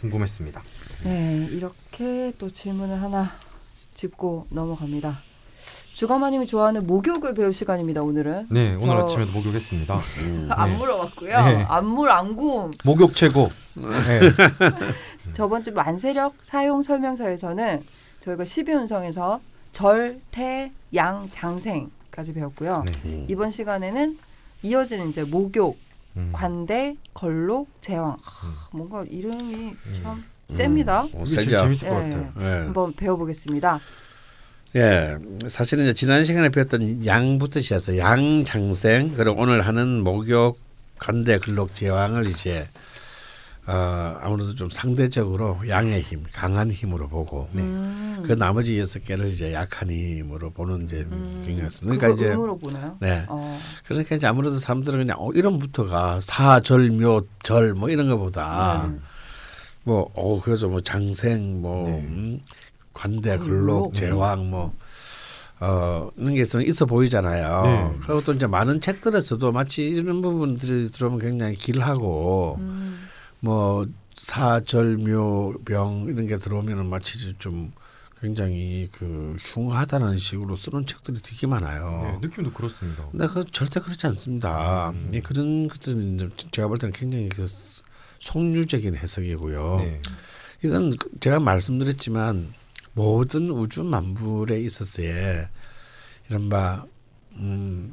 [0.00, 0.62] 궁금했습니다.
[1.04, 3.30] 네, 이렇게 또 질문을 하나
[3.92, 5.20] 짚고 넘어갑니다.
[6.04, 8.00] 주가마님이 좋아하는 목욕을 배울 시간입니다.
[8.02, 10.00] 오늘은 네, 오늘 저- 아침에도 목욕했습니다.
[10.22, 10.48] 음.
[10.50, 10.76] 안 네.
[10.78, 11.44] 물어봤고요.
[11.44, 11.66] 네.
[11.68, 12.70] 안물 안궁.
[12.86, 13.50] 목욕 최고.
[13.76, 14.20] 네.
[15.34, 17.84] 저번 주 만세력 사용 설명서에서는
[18.20, 19.40] 저희가 12운성에서
[19.72, 22.84] 절, 태, 양, 장생까지 배웠고요.
[22.86, 22.92] 네.
[23.04, 23.26] 음.
[23.28, 24.16] 이번 시간에는
[24.62, 25.76] 이어지는 이제 목욕,
[26.16, 26.30] 음.
[26.32, 28.12] 관대, 걸록, 제왕.
[28.12, 30.24] 아, 뭔가 이름이 참 음.
[30.48, 31.06] 셉니다.
[31.12, 31.58] 어, 세죠.
[31.58, 32.10] 재밌을 것 예.
[32.10, 32.32] 같아요.
[32.40, 32.44] 예.
[32.64, 33.80] 한번 배워보겠습니다.
[34.76, 40.58] 예, 사실은 이제 지난 시간에 배웠던 양부터 시작해서 양장생 그리고 오늘 하는 목욕
[40.98, 42.68] 간대 근록 제왕을 이제
[43.66, 47.62] 어, 아무래도 좀 상대적으로 양의 힘, 강한 힘으로 보고 네.
[47.62, 48.22] 음.
[48.26, 51.42] 그 나머지 여섯 개를 이제 약한 힘으로 보는 이제 음.
[51.46, 51.94] 경향이었습니다.
[51.94, 52.96] 그거 그러니까 이제 보나요?
[53.00, 53.24] 네.
[53.28, 53.58] 어.
[53.86, 58.98] 그러니까 이제 아무래도 사람들은 그냥 어, 이름부터가 사절묘 절 뭐 이런 것보다 네.
[59.84, 62.00] 뭐 어, 그래서 뭐 장생 뭐 네.
[62.00, 62.40] 음,
[63.00, 63.48] 관대 근록.
[63.48, 64.74] 근록 제왕 뭐
[65.60, 67.62] 어, 이런 게 있어 보이잖아요.
[67.64, 67.98] 네.
[68.02, 73.08] 그리고 또 이제 많은 책들에서도 마치 이런 부분들이 들어오면 굉장히 길하고 음.
[73.40, 73.86] 뭐
[74.16, 77.72] 사절묘병 이런 게 들어오면은 마치 좀
[78.20, 82.18] 굉장히 그 흉하다는 식으로 쓰는 책들이 되게 많아요.
[82.20, 83.06] 네, 느낌도 그렇습니다.
[83.10, 84.90] 근데 그 절대 그렇지 않습니다.
[84.90, 85.06] 음.
[85.14, 87.46] 예, 그런 것들은 이제 제가 볼 때는 굉장히 그
[88.18, 89.76] 속류적인 해석이고요.
[89.78, 90.02] 네.
[90.62, 92.52] 이건 그 제가 말씀드렸지만
[92.92, 95.48] 모든 우주 만물에 있어서의
[96.28, 96.84] 이른바
[97.32, 97.92] 음,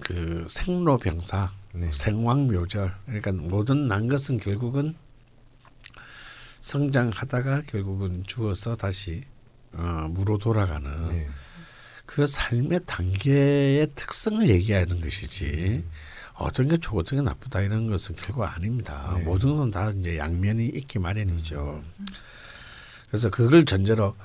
[0.00, 1.90] 그 생로병사, 네.
[1.90, 4.94] 생왕묘절 그러니까 모든 난 것은 결국은
[6.60, 9.24] 성장하다가 결국은 죽어서 다시
[9.72, 11.28] 어, 무로 돌아가는 네.
[12.06, 15.84] 그 삶의 단계의 특성을 얘기하는 것이지
[16.34, 19.14] 어떤 게 좋고 어떤 게 나쁘다 이런 것은 결국 아닙니다.
[19.16, 19.22] 네.
[19.24, 21.82] 모든 건 다 이제 양면이 있기 마련이죠.
[23.12, 24.16] 그래서 그걸 전제로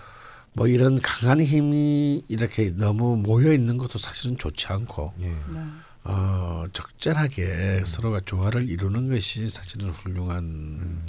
[0.53, 5.27] 뭐 이런 강한 힘이 이렇게 너무 모여 있는 것도 사실은 좋지 않고 예.
[5.27, 5.61] 네.
[6.05, 11.01] 어, 적절하게 서로가 조화를 이루는 것이 사실은 훌륭한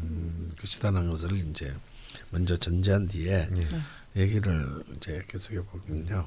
[0.60, 1.72] 것이다는 것을 이제
[2.30, 4.20] 먼저 전제한 뒤에 예.
[4.20, 6.26] 얘기를 이제 계속해 보면요.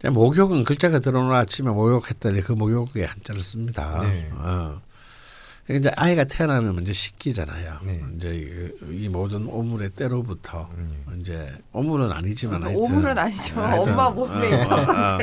[0.00, 4.00] 그냥 목욕은 글자가 들어오는 아침에 목욕했더니 그 목욕에 한자를 씁니다.
[4.00, 4.30] 네.
[4.32, 4.80] 어.
[5.68, 7.78] 이제 아이가 태어나면 먼저 씻기잖아요.
[7.84, 8.00] 네.
[8.16, 10.90] 이제 이, 이 모든 오물의 때로부터 음.
[11.20, 13.60] 이제 오물은 아니지만 하여튼 오물은 아니죠.
[13.60, 14.74] 하여튼, 엄마 몸에 어, 있죠.
[14.74, 15.18] 어, 어.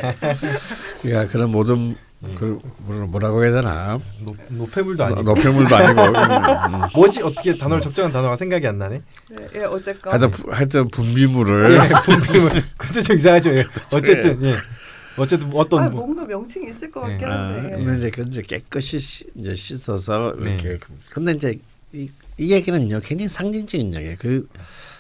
[1.02, 2.34] 그러니까 그런 모든 네.
[2.36, 6.14] 그 뭐라- 뭐라고 해야 되나 노, 노폐물도 아니고 노폐물도 아니고 음,
[6.76, 6.82] 음.
[6.94, 9.02] 뭐지 어떻게 단어를 적정한 단어가 생각이 안 나네.
[9.32, 13.56] 네, 예, 어쨌건 하여튼 부- 하여튼 분비물을 예, 분비물 그것도 좀 이상하죠.
[13.58, 13.66] 예.
[13.94, 14.56] 어쨌든 예.
[15.18, 17.12] 어쨌든 뭐 어떤 아, 뭐, 뭔가 명칭이 있을 것 네.
[17.12, 17.70] 같긴 아, 한데.
[17.78, 20.54] 근데 이제 그 이제 깨끗이 씻, 이제 씻어서 네.
[20.56, 21.60] 이렇게 근데 이제
[21.92, 24.16] 이, 이 얘기는요 굉장히 상징적인 얘기예요.
[24.20, 24.48] 그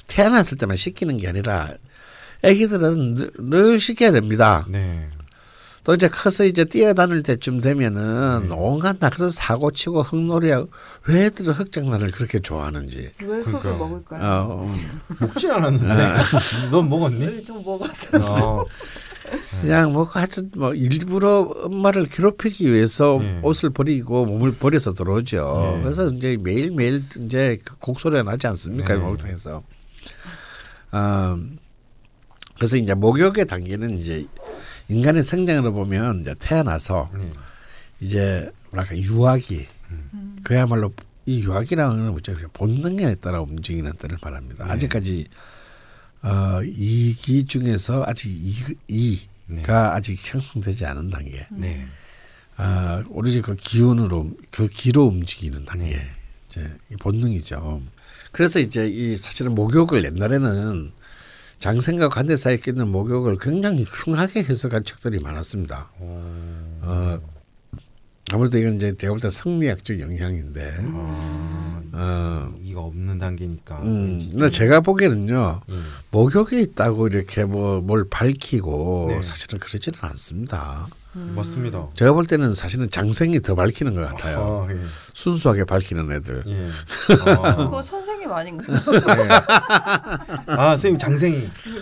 [0.08, 1.74] 태어났을 때만 씻기는 게 아니라
[2.44, 4.66] 아기들은 늘, 늘 씻겨야 됩니다.
[4.70, 5.06] 네.
[5.84, 8.56] 또 이제 커서 이제 뛰어다닐 때쯤 되면은 네.
[8.58, 10.70] 온갖 낙서 사고 치고 흙놀이하고
[11.08, 13.12] 왜 애들은 흙장난을 그렇게 좋아하는지.
[13.22, 13.74] 왜 흙을 그러니까.
[13.74, 14.22] 먹을까요?
[14.24, 15.02] 어, 음.
[15.20, 16.14] 먹진 않았는데.
[16.72, 17.26] 넌 먹었니?
[17.26, 18.22] 네, 좀 먹었어요.
[18.24, 18.66] 어.
[19.62, 23.40] 그냥 뭐 하여튼 뭐 일부러 엄마를 괴롭히기 위해서 네.
[23.42, 25.76] 옷을 버리고 몸을 버려서 들어오죠.
[25.78, 25.84] 네.
[25.84, 29.00] 그래서 이제 매일 매일 이제 그 곡소리가 나지 않습니까 네.
[29.00, 29.64] 목욕탕에서.
[30.92, 31.38] 아
[32.56, 34.28] 그래서 이제 목욕의 단계는 이제
[34.90, 37.32] 인간의 성장으로 보면 이제 태어나서 네.
[38.00, 40.38] 이제 뭐랄까 유아기 음.
[40.44, 40.92] 그야말로
[41.26, 42.34] 이 유아기라는 건 뭐죠?
[42.52, 44.66] 본능에 따라 움직이는 때를 말합니다.
[44.66, 44.72] 네.
[44.72, 45.28] 아직까지
[46.24, 48.32] 어, 이기 중에서 아직
[48.88, 51.46] 이, 이가 아직 형성되지 않은 단계.
[51.52, 51.86] 네.
[52.56, 55.98] 아, 오로지 그 기운으로 그 기로 움직이는 단계.
[55.98, 56.10] 네.
[56.48, 57.82] 이제 이 본능이죠.
[58.32, 60.92] 그래서 이제 이 사실은 목욕을 옛날에는
[61.60, 65.92] 장생과 관대 사이에 끼는 목욕을 굉장히 흉하게 해석한 책들이 많았습니다.
[65.98, 67.20] 어,
[68.32, 70.76] 아무래도 이건 이제 제가 볼때 성리학적 영향인데.
[70.80, 73.80] 아, 어, 이가 없는 단계니까.
[73.84, 75.86] 음, 근데 제가 보기에는요, 음.
[76.12, 79.22] 목욕이 있다고 이렇게 뭐 뭘 밝히고 네.
[79.22, 80.88] 사실은 그러지는 않습니다.
[81.16, 81.34] 음.
[81.36, 81.88] 맞습니다.
[81.96, 84.66] 제가 볼 때는 사실은 장생이 더 밝히는 것 같아요.
[84.68, 84.78] 아, 예.
[85.14, 86.44] 순수하게 밝히는 애들.
[86.48, 86.70] 예.
[87.44, 88.76] 아, 그거 선생님 아닌가요?
[88.78, 90.54] 예.
[90.54, 91.38] 아, 선생님 장생이.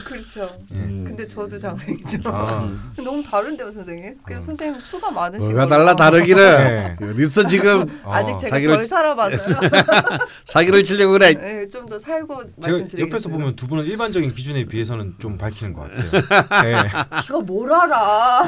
[0.05, 0.49] 그렇죠.
[0.73, 0.75] 예.
[0.75, 1.03] 음.
[1.07, 2.19] 근데 저도 장생이죠.
[2.25, 4.17] 아, 너무 다른데요, 선생님?
[4.25, 7.05] 그냥 선생님 수가 많으시고 뭐가 달라 다르기를 네.
[7.11, 9.55] 어디서 지금 아직 어, 제가 사기를- 덜 살아봐서요.
[10.45, 11.33] 사기를 치려고 그래.
[11.33, 12.99] 네, 좀 더 살고 말씀드리겠습니다.
[13.01, 16.21] 옆에서 보면 두 분은 일반적인 기준에 비해서는 좀 밝히는 것 같아요.
[16.69, 16.73] 예.
[16.73, 18.43] 네가 뭘 알아?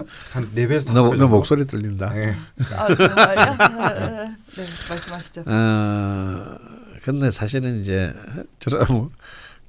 [0.00, 0.04] 예.
[0.32, 1.28] 한네 배에서 다섯 너, 배 너.
[1.28, 2.16] 목소리 들린다.
[2.16, 2.36] 예.
[2.76, 4.34] 아 정말요?
[4.56, 5.44] 네, 말씀하시죠.
[5.46, 6.58] 어,
[7.02, 8.12] 근데 사실은 이제
[8.58, 9.10] 저런 뭐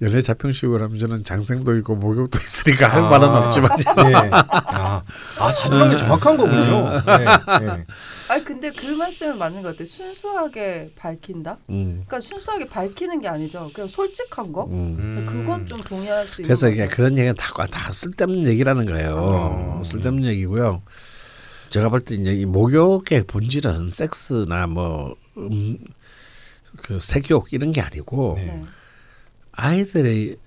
[0.01, 3.09] 연애 자평식으로 하면 저는 장생도 있고 목욕도 있으니까 할 아.
[3.09, 3.69] 말은 없지만
[4.09, 4.29] 예.
[4.31, 5.03] 아,
[5.37, 6.93] 아 사주란 게 정확한 거군요.
[6.93, 7.65] 예.
[7.65, 7.85] 예.
[8.29, 9.85] 아 근데 그 말씀은 맞는 것 같아요.
[9.85, 11.57] 순수하게 밝힌다.
[11.69, 13.69] 음, 그러니까 순수하게 밝히는 게 아니죠.
[13.73, 14.65] 그냥 솔직한 거.
[14.65, 14.95] 음.
[14.99, 15.25] 음.
[15.27, 16.47] 그건 좀 동의할 수 있는.
[16.47, 16.87] 그래서 것 이게.
[16.87, 19.15] 그런 얘기가 다, 다 쓸데없는 얘기라는 거예요.
[19.17, 19.81] 어.
[19.83, 20.81] 쓸데없는 얘기고요.
[21.71, 25.77] 제가 볼 때 이제 이 목욕의 본질은 섹스나 뭐 음,
[26.77, 28.63] 그 색욕 이런 게 아니고 네.
[29.59, 29.67] 네.
[29.67, 30.37] 아이들의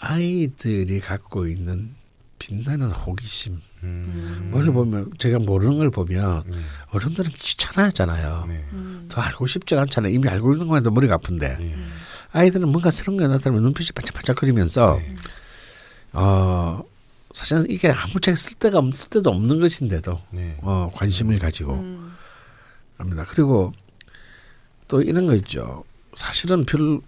[0.00, 1.94] 아이들이 갖고 있는
[2.38, 3.60] 빛나는 호기심.
[3.84, 4.48] 음.
[4.52, 6.64] 뭘 보면 제가 모르는 걸 보면 음.
[6.90, 8.44] 어른들은 귀찮아하잖아요.
[8.48, 8.64] 네.
[8.72, 9.06] 음.
[9.08, 10.12] 더 알고 싶지 않잖아요.
[10.12, 11.74] 이미 알고 있는 것만 해도 머리가 아픈데 예.
[12.32, 15.14] 아이들은 뭔가 새로운 게 나타나면 눈빛이 반짝반짝거리면서 네.
[16.12, 16.82] 어
[17.32, 20.58] 사실은 이게 아무짝에 쓸데가 없, 쓸데도 없는 것인데도 네.
[20.62, 22.14] 어 관심을 가지고 음.
[22.98, 23.24] 합니다.
[23.28, 23.72] 그리고
[24.88, 25.84] 또 이런 거 있죠.
[26.14, 27.00] 사실은 별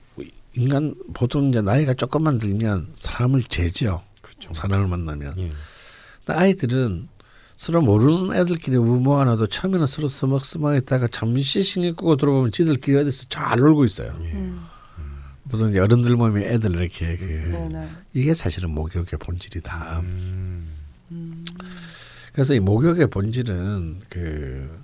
[0.57, 4.03] 인간 보통 이제 나이가 조금만 들면 사람을 재죠.
[4.23, 4.53] 그렇죠.
[4.53, 5.53] 사람을 만나면 예.
[6.27, 7.09] 아이들은
[7.57, 13.59] 서로 모르는 애들끼리 우모 하나도 처음에는 서로 서먹서먹했다가 잠시 신경 끄고 들어보면 지들끼리 어디서 잘
[13.59, 14.17] 놀고 있어요.
[14.23, 14.33] 예.
[14.33, 14.65] 음.
[15.51, 17.89] 보통 이제 어른들 모임에 애들 이렇게 그 네 네.
[18.15, 20.01] 이게 사실은 목욕의 본질이다.
[20.01, 20.69] 음.
[21.13, 21.45] 음.
[22.33, 24.83] 그래서 이 목욕의 본질은 그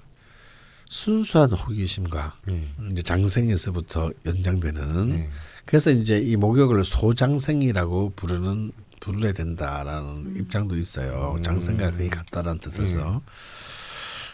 [0.89, 2.69] 순수한 호기심과 예.
[2.93, 5.31] 이제 장생에서부터 연장되는 예.
[5.71, 11.37] 그래서 이제 이 목욕을 소장생이라고 부르는 부르야 된다라는 입장도 있어요.
[11.39, 11.43] 음.
[11.45, 13.23] 장생과 거의 같다라는 뜻에서.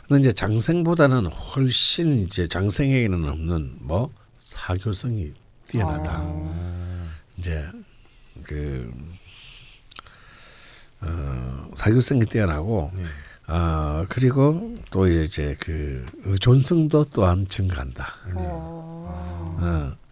[0.09, 5.35] 근데 이제 장생보다는 훨씬 이제 장생에게는 없는 뭐 사교성이
[5.69, 6.23] 뛰어나다.
[6.25, 7.11] 아.
[7.37, 7.69] 이제
[8.43, 8.91] 그
[11.03, 13.53] 어, 사교성이 뛰어나고 예.
[13.53, 18.07] 어 그리고 또 이제 그 의존성도 또한 증가한다.
[18.37, 19.59] 어.
[19.61, 20.06] 어.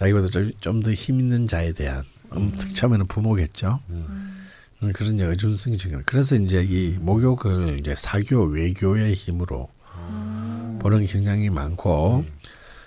[0.00, 0.28] 자기보다
[0.60, 3.80] 좀 더 힘 있는 자에 대한 음, 처음에는 부모겠죠.
[3.90, 4.46] 음.
[4.82, 6.00] 음, 그런 이제 의존성이 증가.
[6.06, 10.78] 그래서 이제 이 목욕을 이제 사교 외교의 힘으로 음.
[10.80, 12.24] 보는 경향이 많고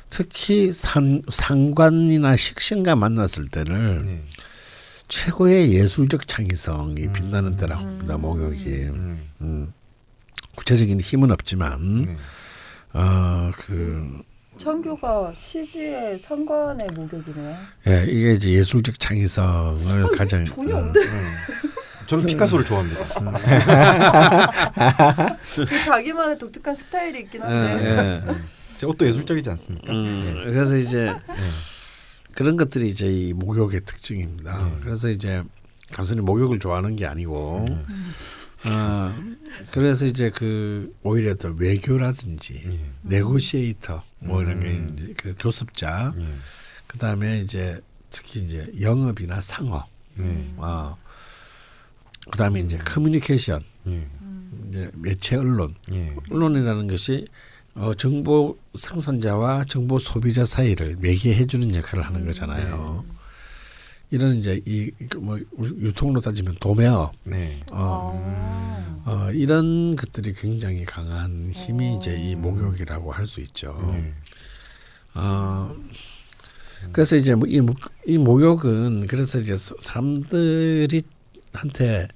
[0.10, 4.24] 특히 상, 상관이나 식신과 만났을 때는 네.
[5.08, 7.90] 최고의 예술적 창의성이 빛나는 때라고 음.
[7.90, 8.18] 봅니다.
[8.18, 8.66] 목욕이.
[8.90, 9.30] 음.
[9.42, 9.74] 음.
[10.56, 12.16] 구체적인 힘은 없지만 네.
[12.94, 14.22] 어그
[14.58, 17.58] 청교가 시지의 상관의 목욕이네요.
[17.88, 21.00] 예, 이게 이제 예술적 창의성을 가장 전혀 어, 없네.
[22.08, 23.06] 저는 피카소를 좋아합니다.
[25.56, 28.24] 그 자기만의 독특한 스타일이 있긴 예, 한데.
[28.28, 28.36] 예.
[28.78, 29.94] 제 옷도 예술적이지 않습니까?
[29.94, 31.14] 음, 그래서 이제 예.
[32.34, 34.60] 그런 것들이 이제 이 목욕의 특징입니다.
[34.60, 34.80] 음.
[34.84, 35.44] 그래서 이제
[35.92, 38.14] 단순히 목욕을 좋아하는 게 아니고, 음.
[38.66, 39.14] 어,
[39.72, 42.80] 그래서 이제 그 오히려 더 외교라든지 예.
[43.04, 44.96] 네고시에이터 뭐 이런 게 음.
[44.98, 46.28] 이제 그 교섭자, 예.
[46.88, 49.88] 그 다음에 이제 특히 이제 영업이나 상업,
[50.22, 50.54] 예.
[50.58, 50.98] 어,
[52.32, 54.08] 그 다음에 이제 커뮤니케이션, 예.
[54.70, 56.16] 이제 매체 언론, 예.
[56.30, 57.28] 언론이라는 것이
[57.76, 63.04] 어, 정보 생산자와 정보 소비자 사이를 매개해 주는 역할을 하는 거잖아요.
[64.14, 67.60] 이런 이제 이 뭐 유통으로 따지면 도매업, 네.
[67.72, 69.10] 어, 아.
[69.10, 71.98] 어, 이런 것들이 굉장히 강한 힘이 어.
[71.98, 73.76] 이제 이 목욕이라고 할 수 있죠.
[73.96, 74.14] 예.
[75.16, 75.76] 어,
[76.92, 81.02] 그래서 이제 뭐 이, 목- 이 목욕은 그래서 이제 사- 사람들이
[81.54, 82.08] 한테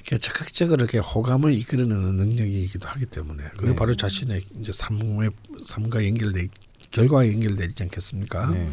[0.00, 3.74] 이렇게 적극적으로 이렇게 호감을 이끌어내는 능력이기도 하기 때문에 그게 네.
[3.76, 5.30] 바로 자신의 이제 삶의
[5.64, 6.48] 삶과 연결돼
[6.90, 8.50] 결과와 연결돼 있지 않겠습니까?
[8.50, 8.70] 네.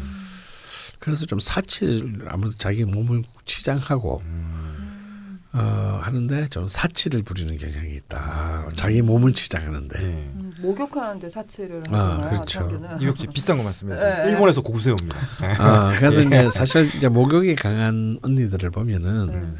[1.02, 5.40] 그래서 좀 사치를 아무래도 자기 몸을 치장하고 음.
[5.52, 8.68] 어, 하는데 좀 사치를 부리는 경향이 있다.
[8.76, 10.00] 자기 몸을 치장하는데.
[10.00, 10.06] 예.
[10.06, 12.30] 음, 목욕하는데 사치를 아, 하잖아요.
[12.30, 12.60] 그렇죠.
[12.60, 13.02] 청교는.
[13.02, 14.24] 이거 비싼 거 말씀하세요?
[14.24, 14.30] 네.
[14.30, 15.18] 일본에서 고구세입니다.
[15.58, 16.26] 아, 그래서 예.
[16.26, 19.56] 이제 사실 이제 목욕이 강한 언니들을 보면은 음.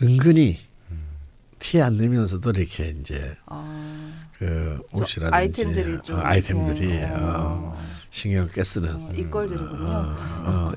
[0.00, 0.58] 은근히
[1.58, 7.78] 티 안 내면서도 이렇게 이제 아, 그저 옷이라든지 아이템들이 좀 어, 아이템들이 어, 어,
[8.12, 9.88] 신경을 깨쓰는 어, 이걸들이군요.
[9.88, 10.72] 어, 어,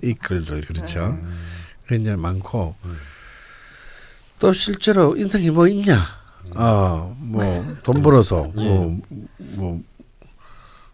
[0.62, 1.06] 그렇죠.
[1.22, 1.38] 음.
[1.86, 2.98] 그게 이제 많고 음.
[4.40, 6.02] 또 실제로 인생이 뭐 있냐?
[6.56, 9.00] 어, 뭐 돈 벌어서 뭐,
[9.38, 9.82] 뭐,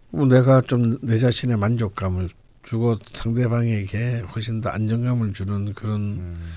[0.10, 2.30] 뭐 내가 좀 내 자신의 만족감을
[2.64, 6.52] 주고 상대방에게 훨씬 더 안정감을 주는 그런 음.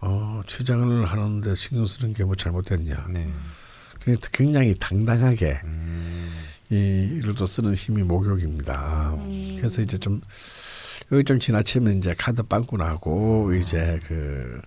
[0.00, 3.06] 어, 취장을 하는데 신경 쓰는 게 뭐 잘못됐냐?
[3.10, 3.30] 네.
[4.02, 5.79] 그래서 굉장히 당당하게 음.
[6.70, 6.76] 이
[7.20, 9.14] 일을 또 쓰는 힘이 목욕입니다.
[9.16, 9.54] 음.
[9.58, 10.20] 그래서 이제 좀
[11.12, 14.60] 여기 좀 지나치면 이제 카드 빵꾸 나고 이제 그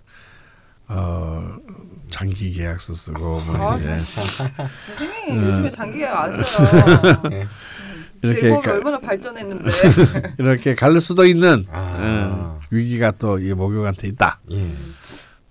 [0.88, 1.56] 어,
[2.10, 3.98] 장기 계약서 쓰고 뭐 아, 이제
[4.98, 7.22] 선생님 요즘에 장기 계약 안 써요.
[7.30, 7.48] 네.
[8.22, 9.72] 이렇게 가- 얼마나 발전했는데.
[10.40, 12.60] 이렇게 갈 수도 있는 아.
[12.60, 14.40] 어, 위기가 또 이 목욕한테 있다.
[14.52, 14.72] 예.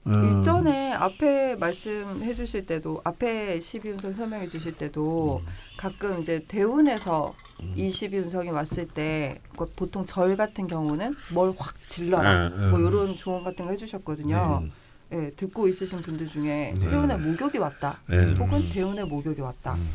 [0.04, 5.48] 어, 일전에 앞에 말씀해 주실 때도 앞에 12운성 설명해 주실 때도 음.
[5.76, 7.34] 가끔 이제 대운에서
[7.76, 12.68] 이 12운성이 왔을 때그 보통 절 같은 경우는 뭘 확 질러라 어, 어.
[12.70, 14.62] 뭐 이런 조언 같은 거 해주셨거든요.
[14.64, 14.72] 음,
[15.12, 16.80] 예, 듣고 있으신 분들 중에 네.
[16.80, 18.32] 세운의 목욕이 왔다 네.
[18.38, 19.74] 혹은 대운의 목욕이 왔다.
[19.74, 19.88] 음.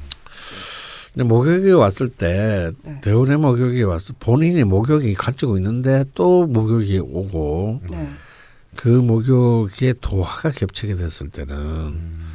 [1.14, 3.02] 근데 목욕이 왔을 때 네.
[3.02, 8.08] 대운의 목욕이 왔어 본인이 목욕이 가지고 있는데 또 목욕이 오고 네.
[8.78, 12.28] 그 목욕에 도화가 겹치게 됐을 때는 음.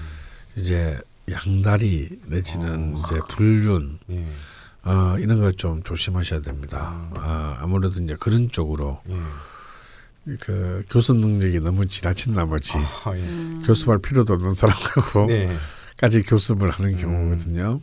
[0.56, 0.98] 이제
[1.30, 3.02] 양다리 내지는 어.
[3.02, 4.26] 이제 불륜 예.
[4.84, 7.08] 어, 이런 거 좀 조심하셔야 됩니다.
[7.14, 10.34] 아, 아무래도 이제 그런 쪽으로 예.
[10.40, 13.20] 그 교섭 능력이 너무 지나친 나머지 아, 예.
[13.20, 13.62] 음.
[13.64, 15.56] 교섭할 필요도 없는 사람하고 네.
[15.96, 17.80] 까지 교섭을 하는 경우거든요.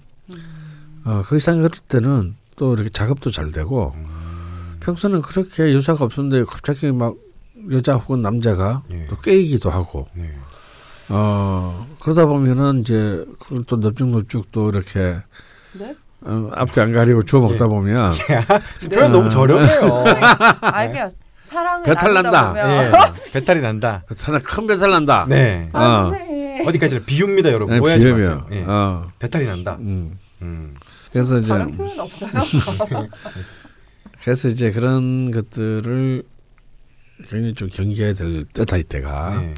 [1.06, 4.78] 어, 그 이상 그럴 때는 또 이렇게 작업도 잘 되고 음.
[4.82, 7.16] 평소는 그렇게 여자가 없었는데 갑자기 막
[7.72, 9.06] 여자 혹은 남자가 예.
[9.10, 10.32] 또 깨이기도 하고 네.
[11.10, 15.18] 어 그러다 보면은 이제 그걸 또 넙죽넙죽 또 이렇게
[15.74, 15.96] 네?
[16.22, 17.70] 어, 앞뒤 안 가리고 주워 먹다 예.
[17.70, 18.14] 보면
[18.92, 20.04] 표현 너무 저렴해요.
[20.62, 21.10] 아 그냥
[21.44, 22.50] 사랑을 배탈 난다.
[22.50, 22.92] 보면 예.
[23.34, 24.04] 배탈이 난다.
[24.20, 25.26] 하나 큰 배탈 난다.
[25.28, 25.70] 네.
[25.74, 26.68] 아 어.
[26.68, 27.74] 어디까지나 비유입니다, 여러분.
[27.76, 28.12] 네, 오해하지.
[28.12, 28.46] 마세요.
[28.52, 28.64] 예.
[28.68, 29.78] 어, 배탈이 난다.
[29.80, 30.20] 음.
[30.42, 30.76] 음.
[31.12, 32.30] 그래서 이제 다른 표현 없어요?
[34.22, 36.24] 그래서 이제 그런 것들을
[37.28, 39.42] 굉장히 좀 경계해야 될 때다 이때가.
[39.42, 39.54] 네.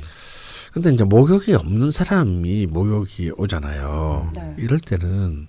[0.74, 4.32] 근데 이제 목욕이 없는 사람이 목욕이 오잖아요.
[4.34, 4.56] 네.
[4.58, 5.48] 이럴 때는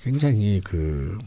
[0.00, 1.18] 굉장히 그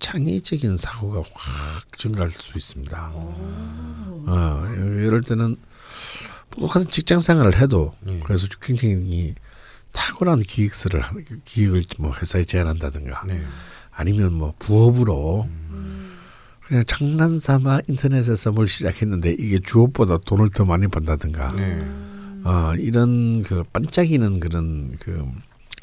[0.00, 3.12] 창의적인 사고가 확 증가할 수 있습니다.
[3.14, 5.56] 어, 이럴 때는
[6.50, 8.20] 똑같은 직장 생활을 해도 네.
[8.24, 9.34] 그래서 굉장히
[9.92, 11.02] 탁월한 기획서를
[11.44, 13.44] 기획을 뭐 회사에 제안한다든가 네.
[13.90, 15.97] 아니면 뭐 부업으로 음.
[16.68, 21.78] 그냥 장난 삼아 인터넷에 서 뭘 시작했는데 이게 주업보다 돈을 더 많이 번다든가 네.
[22.44, 25.24] 어, 이런 그 반짝이는 그런 그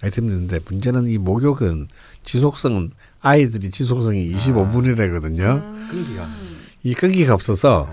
[0.02, 1.88] 아이템인데 문제는 이 목욕은
[2.24, 5.90] 지속성은 아이들이 지속성이 25분이라거든요.
[5.90, 6.30] 끈기가.
[6.84, 7.90] 이 끈기가 없어서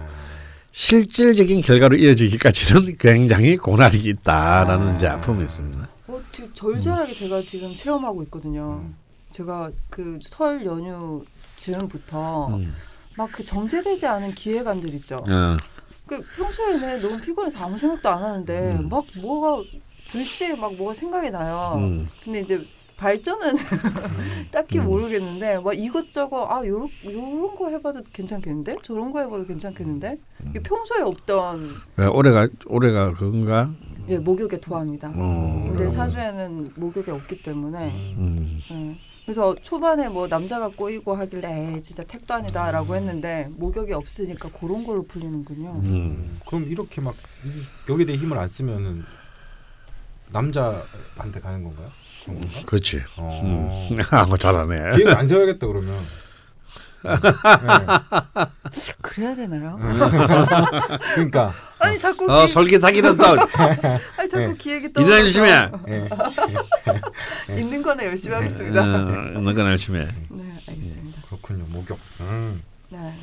[0.73, 4.95] 실질적인 결과로 이어지기까지는 굉장히 고난이 있다라는 아.
[4.95, 5.89] 이제 아픔이 있습니다.
[6.09, 6.21] 어,
[6.55, 8.85] 절절하게 제가 지금 체험하고 있거든요.
[9.33, 11.25] 제가 그 설 연휴
[11.63, 12.75] 즈음부터 음.
[13.17, 15.17] 막그 정제되지 않은 기획안들 있죠.
[15.19, 15.57] 어.
[16.07, 18.89] 그 평소에는 너무 피곤해서 아무 생각도 안 하는데 음.
[18.89, 19.63] 막 뭐가
[20.11, 21.75] 불시에 막 뭐가 생각이 나요.
[21.77, 22.09] 음.
[22.25, 23.55] 근데 이제 발전은
[24.51, 24.87] 딱히 음.
[24.87, 30.63] 모르겠는데 막 이것저것 아 요런 요런 거 해봐도 괜찮겠는데 저런 거 해봐도 괜찮겠는데 이게 음.
[30.63, 33.71] 평소에 없던 왜 올해가 올해가 그건가?
[34.09, 35.13] 예 목욕에 도합니다.
[35.15, 35.65] 어.
[35.69, 38.61] 근데 사주에는 목욕이 없기 때문에 음.
[38.71, 39.12] 예.
[39.25, 45.05] 그래서 초반에 뭐 남자가 꼬이고 하길래 에이, 진짜 택도 아니다라고 했는데 목욕이 없으니까 그런 걸로
[45.05, 45.71] 풀리는군요.
[45.85, 46.41] 음.
[46.47, 47.15] 그럼 이렇게 막
[47.45, 49.05] 이- 여기에 대해 힘을 안 쓰면은
[50.31, 51.91] 남자한테 가는 건가요?
[52.25, 52.61] 그런 건가?
[52.67, 53.03] 그렇지.
[53.17, 53.89] 어.
[53.93, 53.97] 음.
[54.11, 54.97] 아, 뭐 잘하네.
[54.97, 56.03] 계획을 안 세워야겠다 그러면.
[57.05, 58.47] 네.
[59.03, 59.79] 그래야 되나요?
[61.15, 63.25] 그러니까 아니 자꾸 어, 기, 솔깃하기는 또
[64.17, 64.55] 아니 자꾸 네.
[64.57, 65.01] 기획이 떠.
[65.03, 65.69] 이전 열심히 해.
[65.89, 67.59] 예.
[67.59, 68.83] 있는 거는 열심히 하겠습니다.
[68.83, 70.09] 어, 너가 열심히 해.
[70.31, 71.23] 네, 알겠습니다.
[71.29, 71.65] 그렇군요.
[71.69, 71.99] 목욕.
[72.21, 72.63] 음.
[72.91, 73.15] 네.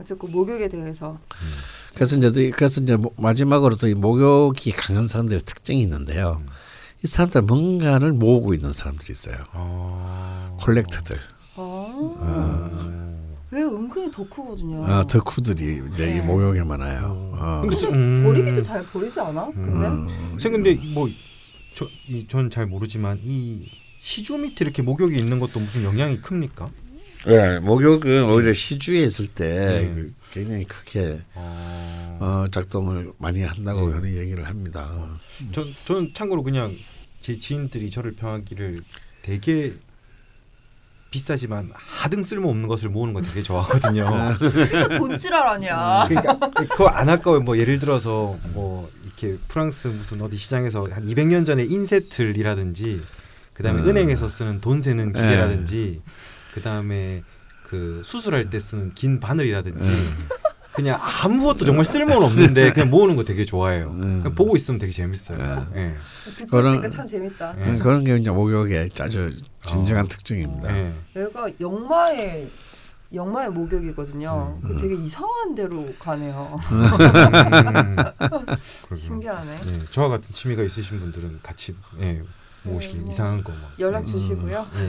[0.00, 1.18] 어쨌든 목욕에 대해서
[1.94, 6.42] 그래서 이제 또- 그래서 이제 모- 마지막으로 또 이 목욕이 강한 사람들의 특징이 있는데요.
[7.02, 9.36] 이 사람들 뭔가를 모으고 있는 사람들이 있어요.
[9.52, 10.56] 아.
[10.60, 11.18] 콜렉트들,
[11.56, 12.99] 아,
[13.52, 14.84] 왜 은근히 덕후거든요.
[14.84, 16.22] 어, 덕후들이 이제 이 네.
[16.22, 17.32] 목욕에 많아요.
[17.34, 17.62] 어.
[17.68, 18.22] 근데 음.
[18.24, 19.50] 버리기도 잘 버리지 않아?
[19.52, 20.38] 근데 음.
[20.40, 20.78] 근데
[21.74, 26.70] 뭐저전잘 모르지만 이 시주 밑에 이렇게 목욕이 있는 것도 무슨 영향이 큽니까?
[27.26, 29.94] 네, 목욕은 오히려 시주에 있을 때 네.
[29.94, 32.18] 그 굉장히 크게 어.
[32.20, 35.18] 어, 작동을 많이 한다고 저는 얘기를 합니다.
[35.52, 36.74] 전 저는 참고로 그냥
[37.20, 38.78] 제 지인들이 저를 평하기를
[39.22, 39.74] 되게
[41.10, 44.32] 비싸지만 하등 쓸모 없는 것을 모으는 거 되게 좋아하거든요.
[44.98, 46.06] 돈지랄 아니야.
[46.08, 46.38] 그러니까
[46.68, 47.40] 그거 안 아까워요.
[47.40, 53.02] 뭐 예를 들어서 뭐 이렇게 프랑스 무슨 어디 시장에서 한 200년 전에 인쇄틀이라든지
[53.54, 53.88] 그다음에 음.
[53.88, 56.00] 은행에서 쓰는 돈 세는 기계라든지
[56.54, 57.22] 그다음에
[57.64, 59.88] 그 수술할 때 쓰는 긴 바늘이라든지
[60.80, 63.90] 그냥 아무것도 정말 쓸모는 없는데 그냥 모으는 거 되게 좋아해요.
[63.90, 64.20] 음.
[64.22, 65.66] 그냥 보고 있으면 되게 재밌어요.
[65.76, 65.94] 예.
[66.36, 67.54] 듣고 그런- 있으니까 참 재밌다.
[67.74, 67.78] 예.
[67.78, 69.32] 그런 게 이제 목욕의 아주
[69.64, 70.08] 진정한 어.
[70.08, 70.74] 특징입니다.
[70.76, 70.94] 예.
[71.16, 72.50] 얘가 영마의
[73.12, 74.58] 영마의 목욕이거든요.
[74.62, 74.68] 음.
[74.68, 76.56] 그 되게 이상한 데로 가네요.
[76.72, 76.86] 음.
[78.16, 78.96] 그러게요.
[78.96, 79.60] 신기하네.
[79.66, 79.84] 예.
[79.90, 82.22] 저와 같은 취미가 있으신 분들은 같이 예.
[82.62, 83.10] 모으시기 네, 뭐.
[83.10, 83.72] 이상한 거 막.
[83.78, 84.66] 연락 주시고요.
[84.74, 84.88] 예.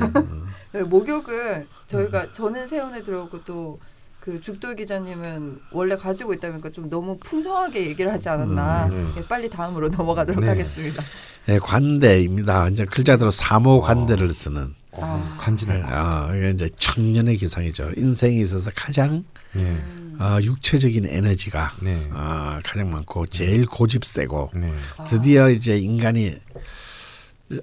[0.80, 2.30] 네, 목욕을 저희가 음.
[2.34, 3.80] 저는 세운에 들어오고 또
[4.22, 8.86] 그 죽돌 기자님은 원래 가지고 있다 보니까 좀 너무 풍성하게 얘기를 하지 않았나.
[8.86, 10.48] 음, 예, 빨리 다음으로 넘어가도록 네.
[10.50, 11.04] 하겠습니다.
[11.50, 12.70] 예, 관대입니다.
[12.70, 15.38] 이제 글자대로 사모 관대를 쓰는 어, 아.
[15.40, 15.88] 간지날 거.
[15.90, 17.94] 아, 이게 이제 청년의 기상이죠.
[17.98, 19.24] 인생에 있어서 가장
[19.56, 19.60] 예.
[19.60, 20.18] 음.
[20.20, 22.08] 어, 육체적인 에너지가 네.
[22.14, 24.72] 어, 가장 많고 제일 고집 세고 네.
[24.98, 25.06] 아.
[25.06, 26.36] 드디어 이제 인간이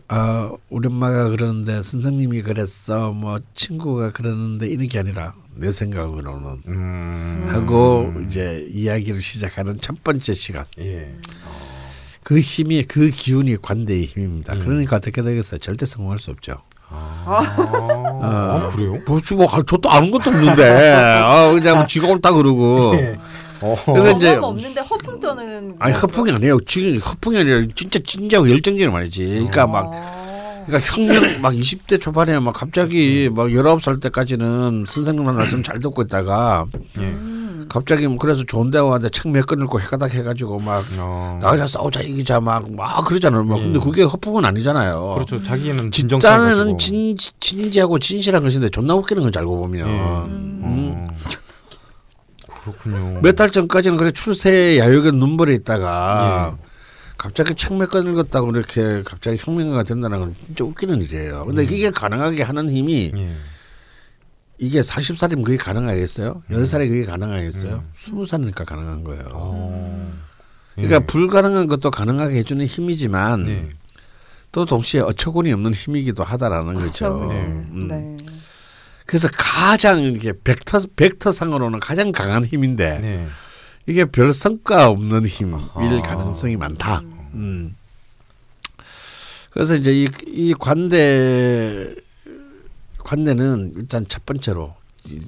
[0.09, 7.47] 어, 우리 엄마가 그러는데 선생님이 그랬어 뭐 친구가 그러는데 이런 게 아니라 내 생각으로는 음.
[7.49, 11.13] 하고 이제 이야기를 시작하는 첫 번째 시간 예.
[12.23, 14.53] 그 힘이 그 기운이 관대의 힘입니다.
[14.55, 14.61] 음.
[14.61, 15.59] 그러니까 어떻게 되겠어요?
[15.59, 16.63] 절대 성공할 수 없죠.
[16.91, 17.43] 아,
[18.23, 18.99] 아, 그래요?
[19.07, 23.19] 뭐, 뭐 아, 저도 아는 것도 없는데 아, 그냥 지가 옳다 그러고 예.
[23.61, 23.77] 어.
[23.87, 26.01] 그래서 이제- 없는데 허풍 떠는 아니 거.
[26.01, 26.61] 허풍이 아니에요.
[26.67, 29.25] 지금 허풍이 아니라 진짜 진지하고 열정적인 말이지.
[29.27, 30.18] 그러니까 막 아.
[30.69, 36.67] 그러니까 형님 막 20대 초반에 막 갑자기 막 19살 때까지는 선생님 말씀 잘 듣고 있다가
[36.99, 37.01] 예.
[37.01, 37.67] 음.
[37.71, 41.39] 갑자기 뭐 그래서 좋은 데 와는데 책몇권 읽고 해가닥 해가지고 막 어.
[41.43, 43.45] 나가자 싸우자 이기자 막 막 그러잖아요.
[43.45, 43.83] 막 근데 예.
[43.83, 45.15] 그게 허풍은 아니잖아요.
[45.15, 45.43] 그렇죠.
[45.43, 45.91] 자기는 가지고.
[45.91, 49.93] 진짜는 진, 진지하고 진실한 것인데 존나 웃기는 걸 알고 보면 예.
[49.93, 50.61] 음.
[50.63, 51.09] 어.
[52.63, 53.21] 그렇군요.
[53.23, 56.68] 몇 달 전까지는 그래 출세 야욕에 눈물에 있다가 예.
[57.19, 61.45] 갑자기 책몇권 읽었다고 이렇게 갑자기 혁명가가 된다는 건 진짜 웃기는 일이에요.
[61.47, 61.69] 근데 음.
[61.71, 63.35] 이게 가능하게 하는 힘이 예.
[64.57, 66.43] 이게 40살이면 그게 가능하겠어요?
[66.49, 66.63] 음.
[66.63, 67.75] 10살에 그게 가능하겠어요?
[67.75, 67.91] 음.
[67.95, 69.29] 20살이니까 가능한 거예요.
[69.33, 70.13] 어.
[70.77, 73.69] 그러니까 불가능한 것도 가능하게 해주는 힘이지만 네.
[74.53, 76.85] 또 동시에 어처구니 없는 힘이기도 하다라는 거죠.
[76.85, 77.33] 그렇죠.
[77.33, 77.41] 네.
[77.43, 77.89] 음.
[77.89, 78.17] 네.
[79.07, 83.29] 그래서 가장 이게 벡터 벡터상으로는 가장 강한 힘인데 네.
[83.89, 86.03] 이게 별 성과 없는 힘일 아.
[86.03, 87.01] 가능성이 많다.
[87.33, 87.75] 음.
[89.51, 91.95] 그래서 이제 이, 이 관대
[92.99, 94.77] 관대는 일단 첫 번째로
[95.07, 95.23] 이-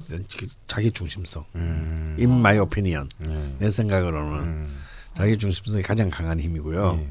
[0.67, 2.15] 자기 중심성, 음.
[2.19, 3.55] in my opinion, 네.
[3.57, 4.77] 내 생각으로는 음.
[5.15, 6.99] 자기 중심성이 가장 강한 힘이고요.
[7.01, 7.09] 예.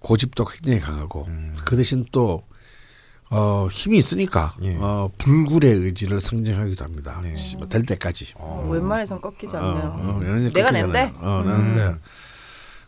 [0.00, 1.56] 고집도 굉장히 강하고 음.
[1.64, 2.44] 그 대신 또
[3.30, 4.76] 어, 힘이 있으니까 예.
[4.80, 7.20] 어, 불굴의 의지를 상징하기도 합니다.
[7.22, 7.36] 네.
[7.36, 8.32] 씨, 뭐될 때까지.
[8.36, 8.66] 어.
[8.70, 9.84] 웬만해선 꺾이지 않네요.
[9.84, 10.70] 어, 어, 얘네들 내가.
[10.70, 11.12] 낸대?
[11.16, 11.74] 어, 음.
[11.74, 11.98] 내는데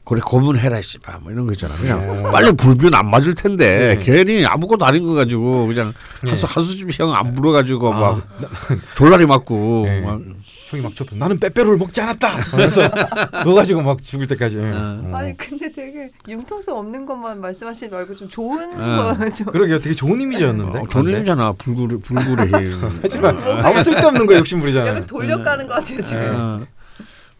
[0.02, 1.74] 그래 고문해라 씨발 뭐 이런 거 있잖아.
[1.76, 5.92] 그냥 빨리 불면 안 맞을 텐데 괜히 아무것도 아닌 거 가지고 그냥
[6.24, 6.30] 네.
[6.30, 8.00] 하수 하수집 형안 불어가지고 아.
[8.00, 8.28] 막
[8.96, 10.00] 졸라리 맞고 네.
[10.00, 10.20] 막
[10.70, 11.16] 형이 막 접해.
[11.16, 12.36] 나는 빼빼로를 먹지 않았다.
[12.52, 12.82] 그래서
[13.42, 14.58] 그거 가지고 막 죽을 때까지.
[14.58, 15.10] 어.
[15.12, 19.16] 아니 근데 되게 융통성 없는 것만 말씀하시지 말고 좀 좋은 어.
[19.18, 19.46] 거 좀.
[19.52, 19.80] 그러게요.
[19.80, 20.78] 되게 좋은 이미지였는데.
[20.78, 22.70] 어, 돈이잖아 불구리 불구리 해.
[23.02, 24.90] 하지만 아무 쓸데없는 거 욕심 부리잖아요.
[24.90, 26.32] 약간 돌려가는 것 같아요 지금.
[26.34, 26.66] 어.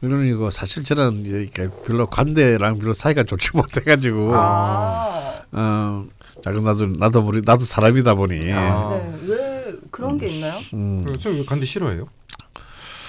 [0.01, 5.35] 그러니까 사실 저는 이제 이렇게 별로 관대랑 별로 사이가 좋지 못해가지고 아.
[5.53, 6.05] 어
[6.43, 8.91] 작은 나도 나도 모르 나도 사람이다 보니 아.
[8.91, 9.14] 네.
[9.26, 10.59] 왜 그런 게 있나요?
[10.72, 12.07] 음, 그래서 왜 간대 싫어해요?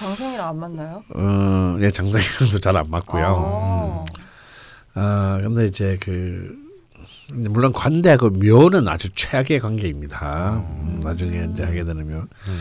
[0.06, 1.02] 장성이랑 안 만나요?
[1.14, 3.24] 어, 예, 장사형도 잘 안 맞고요.
[3.24, 4.04] 아.
[4.94, 6.54] 아 근데 이제 그
[7.32, 10.56] 물론 관대하고 묘는 아주 최악의 관계입니다.
[10.58, 12.28] 음, 나중에 이제 하게 되면.
[12.48, 12.60] 음.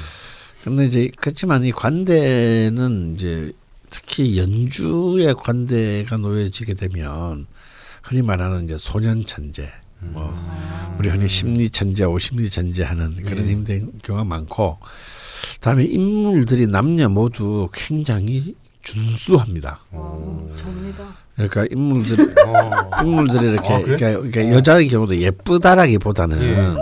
[0.63, 3.51] 근데 이제 그렇지만 이 관대는 이제
[3.89, 7.47] 특히 연주의 관대가 놓여지게 되면
[8.03, 9.69] 흔히 말하는 이제 소년 천재,
[9.99, 10.33] 뭐
[10.99, 13.51] 우리 흔히 심리 천재, 오심리 천재 하는 그런 네.
[13.51, 14.77] 힘든 경우가 많고,
[15.62, 19.80] 다음에 인물들이 남녀 모두 굉장히 준수합니다.
[19.91, 21.03] 어, 접니다.
[21.36, 23.01] 그러니까 인물들 어.
[23.03, 23.95] 인물들이 이렇게 아, 그래?
[23.95, 26.76] 그러니까, 그러니까 여자의 경우도 예쁘다라기보다는 예.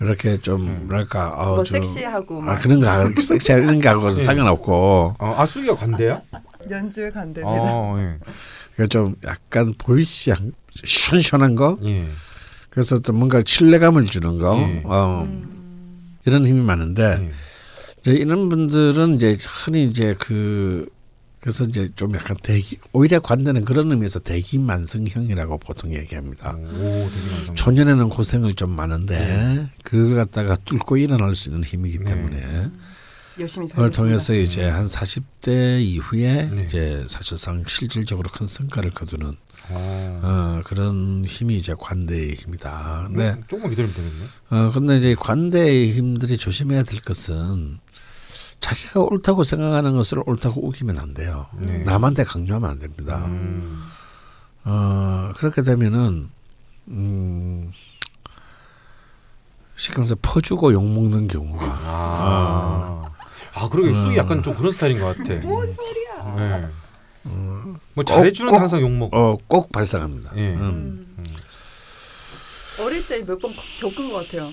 [0.00, 4.14] 이렇게 좀 뭐랄까 어, 뭐 좀- 섹시하고 아막 그런 거 하- 섹시한 이런 거하고 예.
[4.22, 6.20] 상관없고 어, 아 수기가 관대야?
[6.70, 8.18] 연주에 간대니다 어, 예.
[8.74, 10.52] 그러니까 좀 약간 보이시한
[10.84, 12.08] 시원시원한 거 예.
[12.70, 14.82] 그래서 또 뭔가 신뢰감을 주는 거 예.
[14.84, 16.16] 어, 음.
[16.26, 17.30] 이런 힘이 많은데 예.
[18.04, 19.34] 이제 이런 분들은 이제
[19.64, 20.86] 흔히 이제 그
[21.40, 26.54] 그래서 이제 좀 약간 대기 오히려 관대는 그런 의미에서 대기만성형이라고 보통 얘기합니다.
[26.54, 27.08] 오.
[27.54, 29.70] 초년에는 고생을 좀 많은데 네.
[29.82, 32.04] 그걸 갖다가 뚫고 일어날 수 있는 힘이기 네.
[32.04, 32.70] 때문에
[33.40, 33.90] 열심히 그걸.
[33.90, 36.64] 통해서 이제 한 40대 이후에 네.
[36.64, 39.36] 이제 사실상 실질적으로 큰 성과를 거두는
[39.70, 40.20] 어.
[40.22, 43.04] 어, 그런 힘이 이제 관대의 힘이다.
[43.08, 44.24] 근데 음, 조금만 기다리면 되겠네.
[44.50, 47.78] 어 근데 이제 관대의 힘들이 조심해야 될 것은
[48.64, 51.46] 자기가 옳다고 생각하는 것을 옳다고 우기면 안 돼요.
[51.58, 51.78] 네.
[51.78, 53.18] 남한테 강요하면 안 됩니다.
[53.26, 53.78] 음.
[54.64, 56.30] 어 그렇게 되면은
[56.88, 57.70] 음
[59.76, 63.02] 쉽게 말해서 퍼주고 욕 먹는 경우가 아.
[63.56, 65.34] 아, 그러게 수기 약간 좀 그런 스타일인 것 같아.
[65.46, 66.34] 뭔 소리야?
[66.36, 66.68] 네.
[67.92, 69.14] 뭐 잘해주는 꼭- 항상 욕 먹고.
[69.16, 70.30] 어꼭 발생합니다.
[70.36, 70.54] 예.
[70.54, 71.06] 음.
[71.18, 71.24] 음.
[72.80, 74.50] 어릴 때 몇 번 겪은 것 같아요.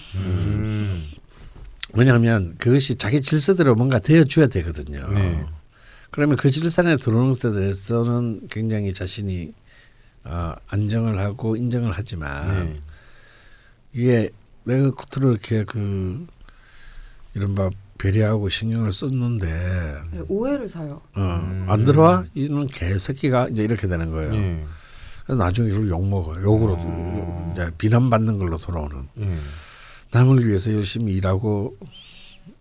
[1.94, 2.00] 음.
[2.00, 5.08] 왜냐하면 그것이 자기 질서대로 뭔가 되어줘야 되거든요.
[5.12, 5.46] 네.
[6.12, 9.54] 그러면 그 질산에 들어오는 것에 대해서는 굉장히 자신이
[10.24, 12.80] 어, 안정을 하고 인정을 하지만 네.
[13.94, 14.30] 이게
[14.64, 16.28] 내가 겉으로 이렇게 그
[17.34, 19.48] 이른바 배려하고 신경을 썼는데
[20.12, 21.02] 네, 오해를 사요.
[21.16, 21.66] 어, 음.
[21.70, 24.34] 안 들어와 이는 개새끼가 이제 이렇게 되는 거예요.
[24.34, 24.66] 예.
[25.26, 27.52] 그래서 나중에 이걸 욕 먹어 욕으로 어.
[27.54, 29.38] 이제 비난받는 걸로 돌아오는 예.
[30.12, 31.78] 남을 위해서 열심히 일하고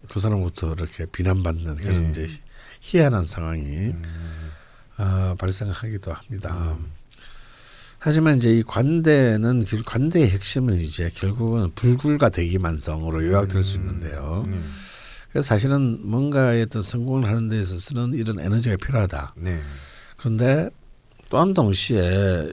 [0.08, 2.10] 그 사람부터 이렇게 비난받는 그런 음.
[2.10, 2.26] 이제
[2.80, 4.02] 희한한 상황이 음.
[4.98, 6.76] 어, 발생하기도 합니다.
[7.98, 14.44] 하지만 이제 이 관대는 결- 관대의 핵심은 이제 결국은 불굴과 대기만성으로 요약될 수 있는데요.
[14.46, 14.72] 음.
[15.30, 19.34] 그래서 사실은 뭔가의 어떤 성공을 하는 데 있어서는 이런 에너지가 필요하다.
[19.36, 19.60] 네.
[20.16, 20.70] 그런데
[21.28, 22.52] 또한 동시에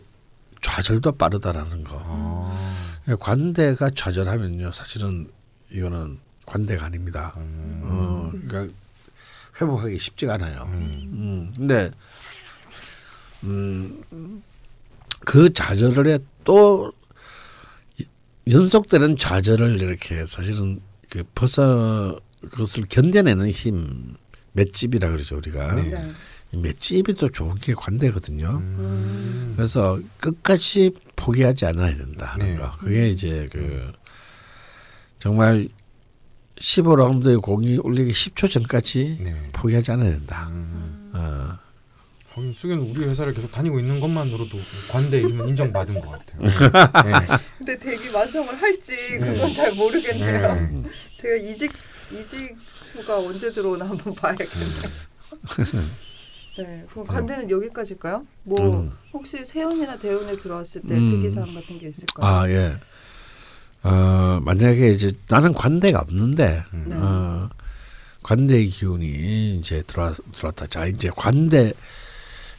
[0.62, 2.00] 좌절도 빠르다라는 거.
[2.04, 2.87] 아.
[3.16, 5.30] 관대가 좌절하면요, 사실은
[5.72, 7.34] 이거는 관대가 아닙니다.
[7.38, 7.82] 음.
[7.84, 8.74] 어, 그러니까
[9.60, 10.64] 회복하기 쉽지가 않아요.
[10.72, 11.10] 음.
[11.14, 11.92] 음, 근데
[13.44, 14.04] 음,
[15.22, 16.92] 그 좌절에 또
[18.00, 18.06] 이-
[18.52, 20.80] 연속되는 좌절을 이렇게 사실은
[21.10, 24.16] 그 벗어 그것을 견뎌내는 힘
[24.54, 25.82] 맷집이라 그러죠 우리가 네.
[25.90, 26.12] 네.
[26.52, 28.58] 이 맷집이 또 좋은 게 관대거든요.
[28.62, 29.54] 음.
[29.56, 32.56] 그래서 끝까지 포기하지 않아야 된다는 네.
[32.56, 32.72] 거.
[32.78, 33.92] 그게 이제 그
[35.20, 35.68] 정말
[36.56, 39.50] 15라운드의 공이 울리기 10초 전까지 네.
[39.52, 40.48] 포기하지 않아야 된다.
[40.50, 41.12] 음.
[41.14, 41.58] 어.
[42.54, 44.60] 수기는 우리 회사를 계속 다니고 있는 것만으로도
[44.92, 46.42] 관대 힘은 인정받은 것 같아요.
[46.46, 47.38] 네.
[47.58, 49.34] 근데 대기 완성을 할지 네.
[49.34, 50.54] 그건 잘 모르겠네요.
[50.54, 50.84] 네.
[51.16, 51.74] 제가 이직
[52.12, 54.72] 이직 수가 언제 들어오나 한번 봐야겠네요.
[56.58, 58.26] 네, 그럼 관대는 여기까지일까요?
[58.44, 58.92] 뭐 음.
[59.14, 61.06] 혹시 세연이나 대운에 들어왔을 때 음.
[61.08, 62.26] 특이사항 같은 게 있을까요?
[62.26, 62.76] 아 예.
[63.84, 66.86] 어 만약에 이제 나는 관대가 없는데 음.
[66.88, 66.96] 네.
[66.96, 67.50] 어
[68.24, 70.68] 관대의 기운이 이제 들어와 들어왔다.
[70.68, 71.74] 자 이제 관대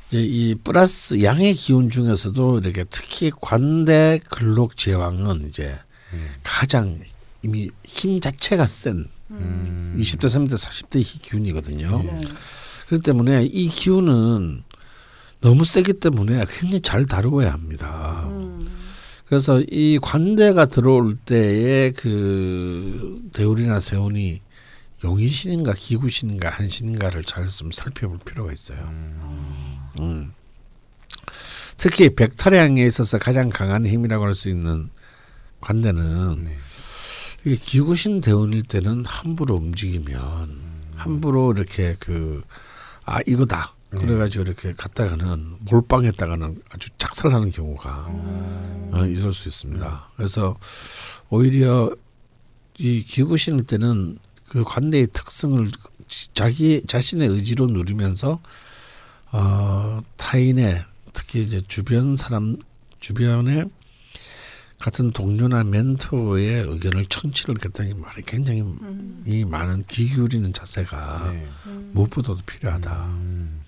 [0.08, 5.78] 이제 이 플러스 양의 기운 중에서도 이렇게 특히 관대 근록 제왕은 이제
[6.12, 6.28] 음.
[6.42, 7.00] 가장
[7.42, 9.94] 이미 힘 자체가 센 음.
[9.98, 12.02] 20대, 30대, 40대 이 기운이거든요.
[12.02, 12.18] 네.
[12.88, 14.64] 그렇기 때문에 이 기운은
[15.40, 18.24] 너무 세기 때문에 굉장히 잘 다루어야 합니다.
[18.28, 18.58] 음.
[19.26, 24.40] 그래서 이 관대가 들어올 때의 그 대울이나 세운이
[25.04, 28.78] 용의신인가 기구신인가 한신인가를 잘 좀 살펴볼 필요가 있어요.
[30.00, 30.32] 음.
[31.76, 34.90] 특히 백타량에 있어서 가장 강한 힘이라고 할 수 있는
[35.60, 36.56] 관대는 네.
[37.44, 40.58] 이게 기구신 대운일 때는 함부로 움직이면
[40.96, 42.42] 함부로 이렇게 그
[43.08, 44.00] 아 이거다 네.
[44.00, 48.06] 그래가지고 이렇게 갔다가는 몰빵했다가는 아주 작살나는 경우가
[48.92, 50.10] 어, 있을 수 있습니다.
[50.16, 50.58] 그래서
[51.30, 51.90] 오히려
[52.78, 54.18] 이 기구신일 때는
[54.50, 55.70] 그 관대의 특성을
[56.34, 58.40] 자기 자신의 의지로 누리면서
[59.32, 60.84] 어, 타인의
[61.14, 62.58] 특히 이제 주변 사람
[63.00, 63.64] 주변에
[64.78, 69.24] 같은 동료나 멘토의 의견을 청취를 했더니 말이 굉장히 음.
[69.26, 71.48] 이 많은 귀 기울이는 자세가 네.
[71.92, 73.06] 무엇보다도 필요하다.
[73.06, 73.62] 음.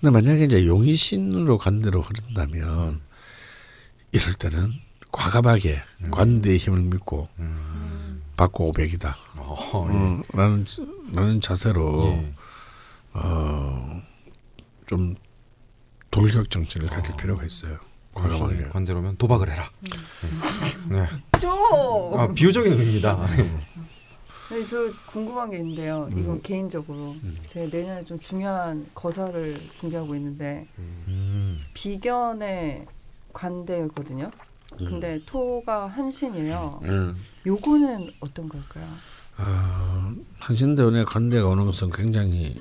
[0.00, 3.00] 근데 만약에 이제 용의신으로 관대로 흐른다면
[4.12, 4.72] 이럴 때는
[5.12, 8.22] 과감하게 관대의 힘을 믿고 음.
[8.36, 9.16] 받고 오백이다.
[9.36, 9.94] 어, 예.
[9.94, 10.64] 음, 라는
[11.12, 12.34] 라는 자세로 예.
[13.12, 15.14] 어좀
[16.10, 17.78] 돌격 정신을 가질 필요가 있어요.
[18.14, 18.54] 과감하게.
[18.56, 19.70] 관대- 관대로면 도박을 해라.
[20.88, 21.06] 네.
[21.40, 21.50] 좀.
[22.18, 23.26] 아 비유적인 의미입니다.
[24.50, 26.08] 네, 저 궁금한 게 있는데요.
[26.12, 26.18] 음.
[26.18, 27.16] 이건 개인적으로
[27.48, 31.58] 제 내년에 좀 중요한 거사를 준비하고 있는데 음.
[31.74, 32.86] 비견의
[33.32, 34.30] 관대거든요.
[34.76, 36.80] 근데 토가 한신이에요.
[36.84, 37.16] 음.
[37.46, 38.86] 요거는 어떤 걸까요?
[39.36, 42.54] 아, 한신대원의 관대가 가능성 굉장히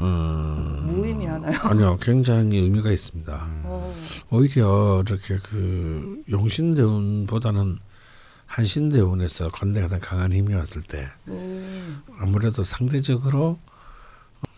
[0.00, 1.58] 음, 무의미하나요?
[1.62, 3.46] 아니요, 굉장히 의미가 있습니다.
[3.64, 3.94] 어,
[4.30, 7.78] 오히려 이렇게 그 용신대원보다는
[8.46, 13.58] 한신대원에서 관대가 더 강한 힘이 왔을 때 음, 아무래도 상대적으로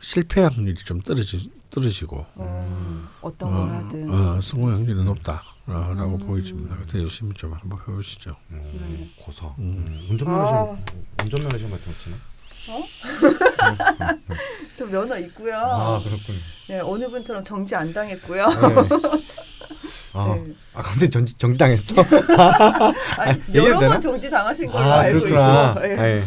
[0.00, 6.76] 실패 확률이 좀 떨어지, 떨어지고 어, 어떤 걸 하든 어, 성공 확률이 높다라고 보여집니다.
[6.76, 8.36] 그때 열심히 좀 한번 해보시죠.
[8.50, 9.54] 음, 고서.
[9.58, 9.84] 음.
[9.88, 10.06] 음.
[10.10, 10.78] 운전면허 시험 아.
[11.24, 12.16] 운전면허 시험 같은 거 치나?
[14.76, 15.56] 저 면허 있고요.
[15.56, 16.36] 아 그렇군.
[16.68, 18.46] 네, 어느 분처럼 정지 안 당했고요.
[18.46, 18.54] 네.
[20.14, 20.52] 아, 네.
[20.74, 21.94] 아 갑자기 정지 정당했어.
[23.18, 23.78] 아니, 이게 여러?
[23.80, 25.70] 번 정지 당하신 걸로 아 알고 그렇구나.
[25.72, 25.84] 있고.
[25.84, 25.96] 예.
[25.96, 26.24] 네.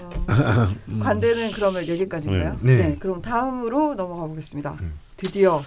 [0.00, 0.68] 어,
[1.02, 2.58] 관대는 그러면 여기까지인가요?
[2.60, 2.76] 네.
[2.76, 2.96] 네.
[2.98, 4.76] 그럼 다음으로 넘어가 보겠습니다.
[4.82, 4.92] 음.
[5.16, 5.62] 드디어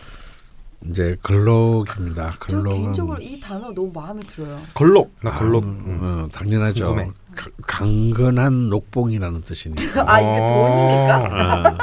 [0.89, 2.31] 이제 근록입니다.
[2.33, 4.59] 저 근록은 개인적으로 이 단어 너무 마음에 들어요.
[4.73, 5.15] 걸록.
[5.21, 5.63] 나 걸록.
[5.63, 5.99] 아, 음.
[6.01, 6.85] 어, 당연하죠.
[6.85, 7.11] 궁금해.
[7.35, 10.03] 가- 강건한 녹봉이라는 뜻이니까.
[10.11, 11.27] 아 이게 돈입니까?
[11.31, 11.77] 아,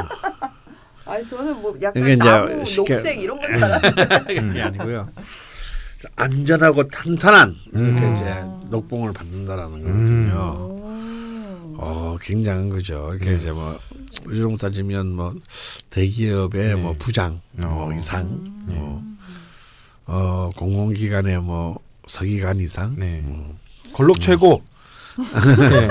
[1.13, 3.81] 아니 저는 뭐 약간 이게 이제 나무, 쉽게- 녹색 이런 건 잘.
[4.27, 5.09] 그게 아니고요.
[6.17, 8.15] 안전하고 탄탄한 이렇게 음.
[8.17, 8.25] 이제
[8.71, 9.83] 녹봉을 받는다라는 음.
[9.85, 10.39] 거거든요.
[10.65, 10.79] 오.
[11.81, 13.11] 어, 굉장한 거죠.
[13.13, 13.37] 이렇게 네.
[13.37, 13.79] 이제 뭐
[14.27, 15.35] 요즘 따지면 뭐
[15.91, 16.75] 대기업의 네.
[16.75, 17.93] 뭐 부장 뭐 어.
[17.95, 18.75] 이상, 네.
[18.77, 19.03] 뭐
[20.07, 22.95] 어, 공공기관의 뭐 서기관 이상.
[22.97, 23.21] 네.
[23.25, 23.59] 음.
[23.93, 24.63] 걸록 최고.
[25.71, 25.89] 네.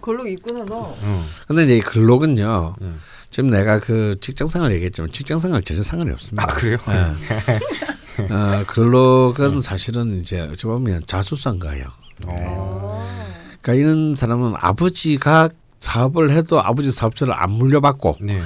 [0.00, 0.96] 걸로 있구나 너.
[1.02, 1.26] 음.
[1.46, 2.76] 근데 이제 이 근록은요.
[2.80, 3.00] 음.
[3.30, 6.42] 지금 내가 그 직장생활 얘기했지만 직장생활 전혀 상관이 없습니다.
[6.42, 6.78] 아 그래요?
[6.88, 8.22] 예.
[8.32, 11.86] 어, 근록은 사실은 이제 어찌 보면 자수성가예요.
[12.26, 13.30] 어.
[13.62, 18.42] 그러니까 이런 사람은 아버지가 사업을 해도 아버지 사업처를 안 물려받고 네.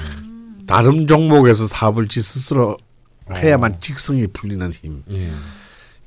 [0.67, 2.77] 다른 종목에서 사업을 지 스스로
[3.33, 3.79] 해야만 어.
[3.79, 5.03] 직성이 풀리는 힘.
[5.11, 5.31] 예.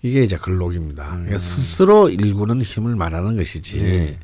[0.03, 1.05] 이게 이제 근록입니다.
[1.05, 1.11] 음.
[1.24, 3.80] 그러니까 스스로 일구는 힘을 말하는 것이지.
[3.84, 4.18] 예.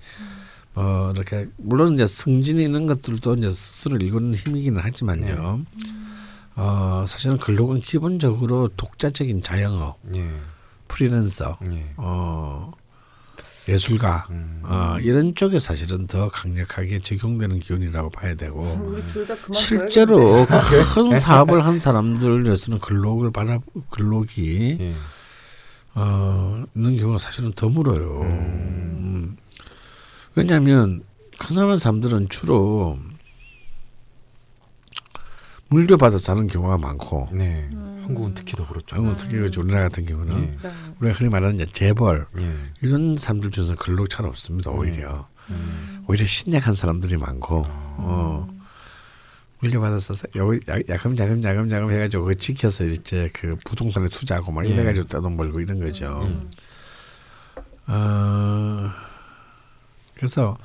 [0.76, 5.60] 어 이렇게 물론 이제 승진 이런 것들도 이제 스스로 일구는 힘이기는 하지만요.
[6.56, 10.30] 어 사실은 근록은 기본적으로 독자적인 자영업, 예.
[10.88, 11.92] 프리랜서, 예.
[11.96, 12.72] 어
[13.68, 14.60] 예술가 음.
[14.64, 19.52] 어, 이런 쪽에 사실은 더 강력하게 적용되는 기운이라고 봐야 되고 그만.
[19.54, 20.46] 실제로
[20.94, 23.58] 큰 사업을 한 사람들에서는 근록을 받아
[23.90, 24.94] 근록이 예.
[25.94, 28.20] 어, 있는 경우가 사실은 드물어요.
[28.22, 29.36] 음.
[30.34, 31.02] 왜냐하면
[31.38, 32.98] 큰 사람 사람들은 주로
[35.68, 37.68] 물려받아 사는 경우가 많고 네.
[38.02, 38.96] 한국은 특히 더 그렇죠.
[38.96, 40.68] 한국 특히 그 우리나라 같은 경우는 예.
[40.68, 40.74] 네.
[41.00, 42.54] 우리가 흔히 말하는 이제 재벌 예.
[42.80, 44.70] 이런 사람들 중에서 근록 잘 없습니다.
[44.70, 46.04] 오히려 음.
[46.06, 48.53] 오히려 신약한 사람들이 많고 어,
[50.36, 54.70] 요- 야- 야금 야금 야금 야금 해가지고 그거 지켜서 이제 그 부동산에 투자하고 막 예.
[54.70, 56.22] 이래가지고 떼돈 벌고 이런 거죠.
[56.22, 56.50] 음.
[57.86, 58.90] 어,
[60.14, 60.56] 그래서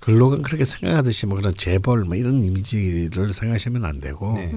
[0.00, 4.52] 근록은 그렇게 생각하듯이 뭐 그런 재벌 뭐 이런 이미지를 생각하시면 안 되고 네.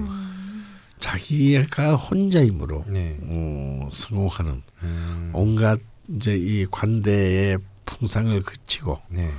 [0.98, 3.16] 자기가 혼자 힘으로 네.
[3.22, 5.30] 어, 성공하는 음.
[5.32, 9.30] 온갖 이제 이 관대의 풍상을 그치고 네.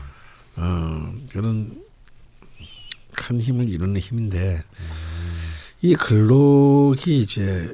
[0.56, 1.84] 어, 그런
[3.16, 4.64] 큰 힘을 이루는 힘인데
[5.82, 7.74] 이 근록이 이제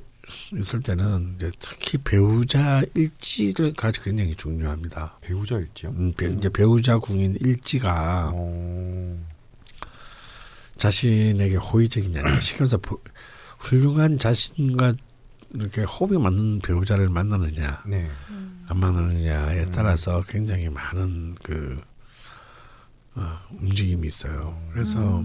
[0.53, 5.17] 있을 때는 이제 특히 배우자 일지를 가지고 굉장히 중요합니다.
[5.21, 5.91] 배우자 일지요?
[5.91, 9.27] 음, 배, 이제 배우자 궁인 일지가 어.
[10.77, 12.79] 자신에게 호의적이냐, 시켜서
[13.59, 14.95] 훌륭한 자신과
[15.53, 18.09] 이렇게 호흡이 맞는 배우자를 만나느냐, 네.
[18.67, 19.71] 안 만나느냐에 음.
[19.71, 21.81] 따라서 굉장히 많은 그
[23.17, 24.57] 어, 움직임이 있어요.
[24.71, 25.23] 그래서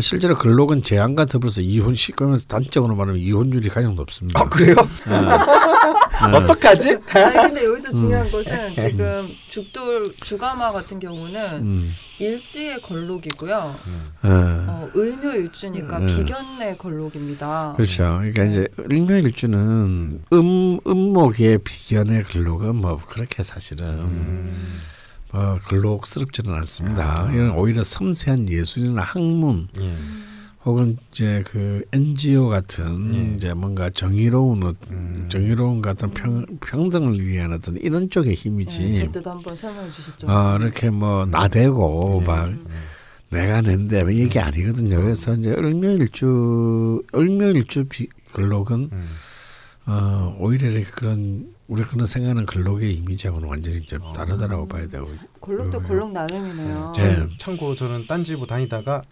[0.00, 4.40] 실제로 근록은 제한과 더불어서 이혼 시그면서 단적으로 말하면 이혼율이 가장 높습니다.
[4.40, 4.74] 아 그래요?
[6.34, 6.98] 어떡하지?
[7.10, 7.94] 아니 근데 여기서 음.
[7.94, 13.74] 중요한 것은 지금 죽돌 주가마 같은 경우는 음, 일지의 걸록이고요.
[14.24, 14.28] 예.
[14.28, 16.06] 어, 을묘일주니까 음.
[16.06, 17.74] 비견의 걸록입니다.
[17.76, 18.18] 그렇죠.
[18.18, 24.54] 그러니까 이제 일묘일주는 음 음목의 비견의 근록은 뭐 그렇게 사실은
[25.34, 25.38] 음.
[25.38, 27.22] 뭐 근록스럽지는 않습니다.
[27.22, 27.32] 아.
[27.32, 29.94] 이건 오히려 섬세한 예술이나 학문 예.
[30.64, 33.34] 혹은 이제 그 NGO 같은 예.
[33.34, 35.26] 이제 뭔가 정의로운 어- 음.
[35.28, 38.90] 정의로운 같은 평, 평등을 위한 어떤 이런 쪽의 힘이지.
[38.90, 40.26] 네, 저때도 한번 설명해 주셨죠.
[40.30, 42.26] 어 이렇게 뭐 나대고 예.
[42.26, 42.56] 막 예.
[43.30, 45.00] 내가 낸데 뭐 이게 아니거든요.
[45.00, 49.08] 그래서 이제 을묘일주 을묘일주 비, 근록은 음.
[49.86, 54.12] 어 오히려 이렇게 그런 우리가 그런 생각하는 근록의 이미지하고는 완전히 좀 어.
[54.12, 55.06] 다르다라고 봐야 되고.
[55.40, 55.82] 걸록도 음.
[55.82, 56.92] 걸록 나름이네요.
[56.96, 57.28] 네.
[57.38, 59.02] 참고로 저는 딴지부 다니다가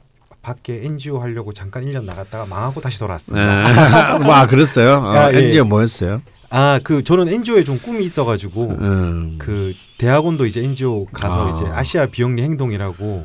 [0.42, 4.18] 밖에 NGO 하려고 잠깐 1년 나갔다가 망하고 다시 돌아왔습니다.
[4.18, 4.24] 네.
[4.28, 4.98] 와 그랬어요.
[4.98, 5.38] 어, 아, 예.
[5.46, 6.22] NGO 뭐였어요?
[6.52, 9.36] 아 그 저는 NGO에 좀 꿈이 있어가지고 음.
[9.38, 11.50] 그 대학원도 이제 NGO 가서 아.
[11.50, 13.24] 이제 아시아 비영리 행동이라고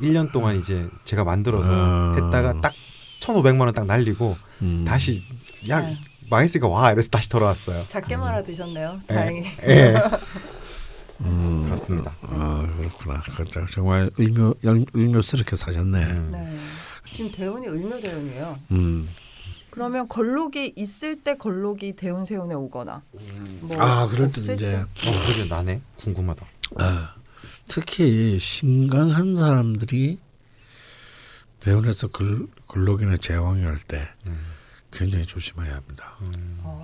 [0.00, 2.14] 1년 동안 이제 제가 만들어서 아.
[2.16, 2.72] 했다가 딱
[3.20, 4.84] 1,500만 원 딱 날리고 음.
[4.86, 5.22] 다시
[5.68, 5.96] 야 네.
[6.30, 7.84] 망했으니까 와 이래서 다시 돌아왔어요.
[7.88, 9.00] 작게 말아 드셨네요.
[9.10, 9.14] 예.
[9.14, 9.44] 다행히.
[9.66, 9.94] 예.
[11.20, 11.64] 음.
[11.64, 12.14] 그렇습니다.
[12.22, 13.20] 아 그렇구나.
[13.20, 13.64] 그렇죠.
[13.70, 16.02] 정말 을묘 열- 을묘스럽게 사셨네.
[16.04, 16.28] 음.
[16.32, 16.58] 네.
[17.12, 18.58] 지금 대운이 을묘 대운이에요.
[18.72, 19.08] 음.
[19.70, 23.02] 그러면 걸록이 있을 때 걸록이 대운 세운에 오거나
[23.62, 24.86] 뭐 아 그럴 때 이제 어,
[25.26, 25.80] 그러게 나네.
[25.96, 26.46] 궁금하다.
[26.78, 27.14] 아,
[27.66, 30.18] 특히 신강한 사람들이
[31.60, 34.38] 대원에서 글, 근록이나 제왕이 할 때 음.
[34.94, 36.16] 굉장히 조심해야 합니다.
[36.22, 36.60] 음.
[36.62, 36.82] 어,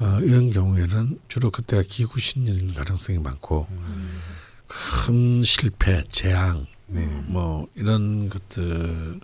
[0.00, 4.20] 어, 이런 경우에는 주로 그때가 기구 신년인 가능성이 많고 음.
[4.66, 7.06] 큰 실패, 재앙, 네.
[7.26, 9.20] 뭐 이런 것들이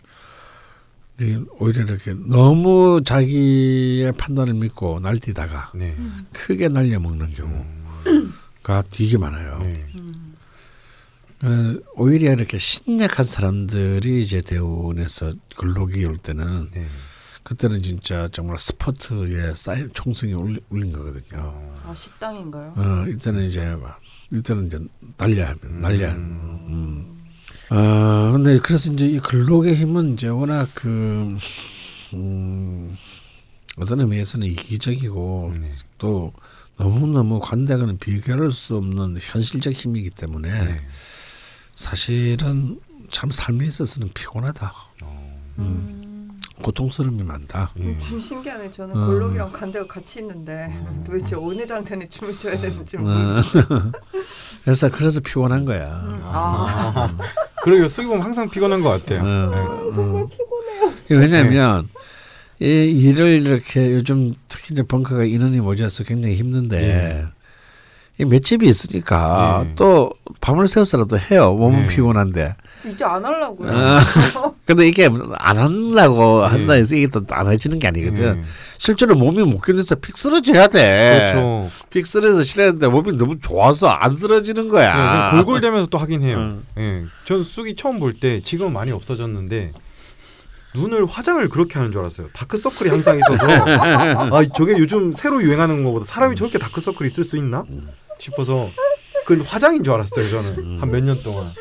[1.58, 5.96] 오히려 이렇게 너무 자기의 판단을 믿고 날뛰다가 네.
[6.32, 9.58] 크게 날려먹는 경우가 되게 많아요.
[9.58, 9.86] 네.
[9.96, 10.36] 음.
[11.42, 16.86] 어, 오히려 이렇게 신약한 사람들이 이제 대운에서 근록이 올 때는 네.
[17.42, 21.74] 그때는 진짜 정말 스포트에 쌓인 총성이 울린, 울린 거거든요.
[21.84, 22.74] 아 식당인가요?
[22.76, 24.78] 어, 이때는 이제 막 이때는 이제
[25.16, 25.68] 날려야 합니다.
[25.68, 26.14] 날려야.
[26.14, 26.66] 음.
[26.68, 27.22] 음.
[27.70, 31.36] 아 근데 그래서 이제 이 근록의 힘은 이제 워낙 그
[32.14, 32.96] 음,
[33.76, 35.70] 어떤 의미에서는 이기적이고 네.
[35.98, 36.32] 또
[36.76, 40.80] 너무 너무 관대하고는 비교할 수 없는 현실적 힘이기 때문에 네.
[41.74, 42.80] 사실은
[43.10, 44.72] 참 삶에 있어서는 피곤하다.
[45.02, 45.54] 어.
[45.58, 46.01] 음.
[46.62, 47.70] 고통스러움이 많다.
[47.78, 47.98] 예.
[47.98, 48.70] 좀 신기하네.
[48.70, 49.06] 저는 음.
[49.06, 51.04] 걸록이랑 관대가 같이 있는데 음.
[51.06, 53.92] 도대체 어느 장단에 춤을 춰야 되는지 어, 모르겠어요.
[54.64, 56.02] 그래서 그래서 피곤한 거야.
[56.04, 56.20] 음.
[56.22, 57.14] 아,
[57.62, 57.88] 그러게요.
[57.88, 59.20] 쓰기 보면 항상 피곤한 것 같아요.
[59.20, 60.28] 어, 정말 어.
[60.28, 61.20] 피곤해요.
[61.20, 61.88] 왜냐하면
[62.60, 67.26] 이 일을 이렇게 요즘 특히 이제 벙커가 인원이 모자라서 굉장히 힘든데
[68.18, 69.74] 이 맷집이 있으니까 네.
[69.74, 71.52] 또 밤을 새워서라도 해요.
[71.54, 71.88] 몸은 네.
[71.88, 72.54] 피곤한데.
[72.90, 73.70] 이제 안 하려고요.
[73.72, 74.00] 아.
[74.66, 75.08] 근데 이게
[75.38, 76.46] 안 하려고 네.
[76.48, 78.40] 한다 해서 이게 또 안 해지는 게 아니거든.
[78.40, 78.42] 네.
[78.78, 81.30] 실제로 몸이 못 견뎌서 픽 쓰러져야 돼.
[81.32, 81.70] 그렇죠.
[81.90, 85.30] 픽 쓰러져서 싫어했는데 몸이 너무 좋아서 안 쓰러지는 거야.
[85.32, 86.38] 네, 골골대면서 또 하긴 해요.
[86.38, 86.64] 음.
[86.78, 89.72] 예, 전 쑥이 처음 볼 때 지금은 많이 없어졌는데
[90.74, 92.28] 눈을 화장을 그렇게 하는 줄 알았어요.
[92.32, 93.46] 다크서클이 항상 있어서
[94.34, 97.64] 아 저게 요즘 새로 유행하는 것보다 사람이 저렇게 다크서클이 있을 수 있나
[98.18, 98.70] 싶어서
[99.26, 100.28] 그 화장인 줄 알았어요.
[100.30, 101.52] 저는 한 몇 년 동안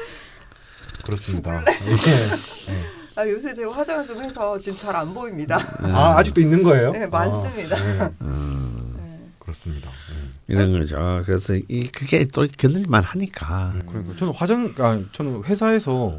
[1.03, 1.63] 그렇습니다.
[1.67, 1.91] 예.
[2.73, 2.81] 예.
[3.15, 5.57] 아 요새 제가 화장을 좀 해서 지금 잘 안 보입니다.
[5.83, 6.91] 아 아직도 있는 거예요?
[6.91, 7.75] 네, 많습니다.
[7.77, 8.09] 아, 예.
[8.21, 9.29] 음, 네.
[9.39, 9.89] 그렇습니다.
[9.89, 10.53] 예.
[10.53, 11.21] 이런 거죠.
[11.25, 13.73] 그래서 이 그게 또 견딜만 하니까.
[13.75, 16.17] 음, 그러니까 저는 화장 아 저는 회사에서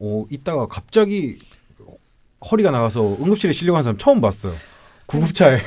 [0.00, 1.38] 어 있다가 갑자기
[2.50, 4.54] 허리가 나가서 응급실에 실려간 사람 처음 봤어요.
[5.06, 5.60] 구급차에.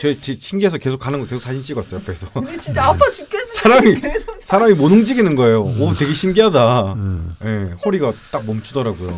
[0.00, 4.00] 저 지- 신기해서 계속 가는 거 계속 사진 찍었어요 옆에서 근데 진짜 아파 죽겠는데 사람이
[4.00, 5.62] 계속 사람이 못 움직이는 거예요.
[5.62, 6.92] 오 되게 신기하다.
[6.94, 7.34] 음.
[7.44, 9.10] 예, 허리가 딱 멈추더라고요.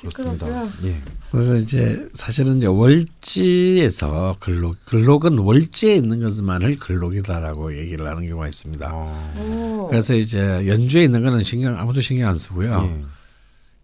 [0.00, 0.46] 그렇습니다.
[0.46, 0.70] 시끄럽고요.
[0.84, 1.00] 예.
[1.30, 8.90] 그래서 이제 사실은 이제 월지에서 근록 근록은 월지에 있는 것만을 근록이다라고 얘기를 하는 경우가 있습니다.
[8.92, 9.86] 어, 오.
[9.88, 12.90] 그래서 이제 연주에 있는 거는 신경 아무도 신경 안 쓰고요.
[12.90, 13.04] 예.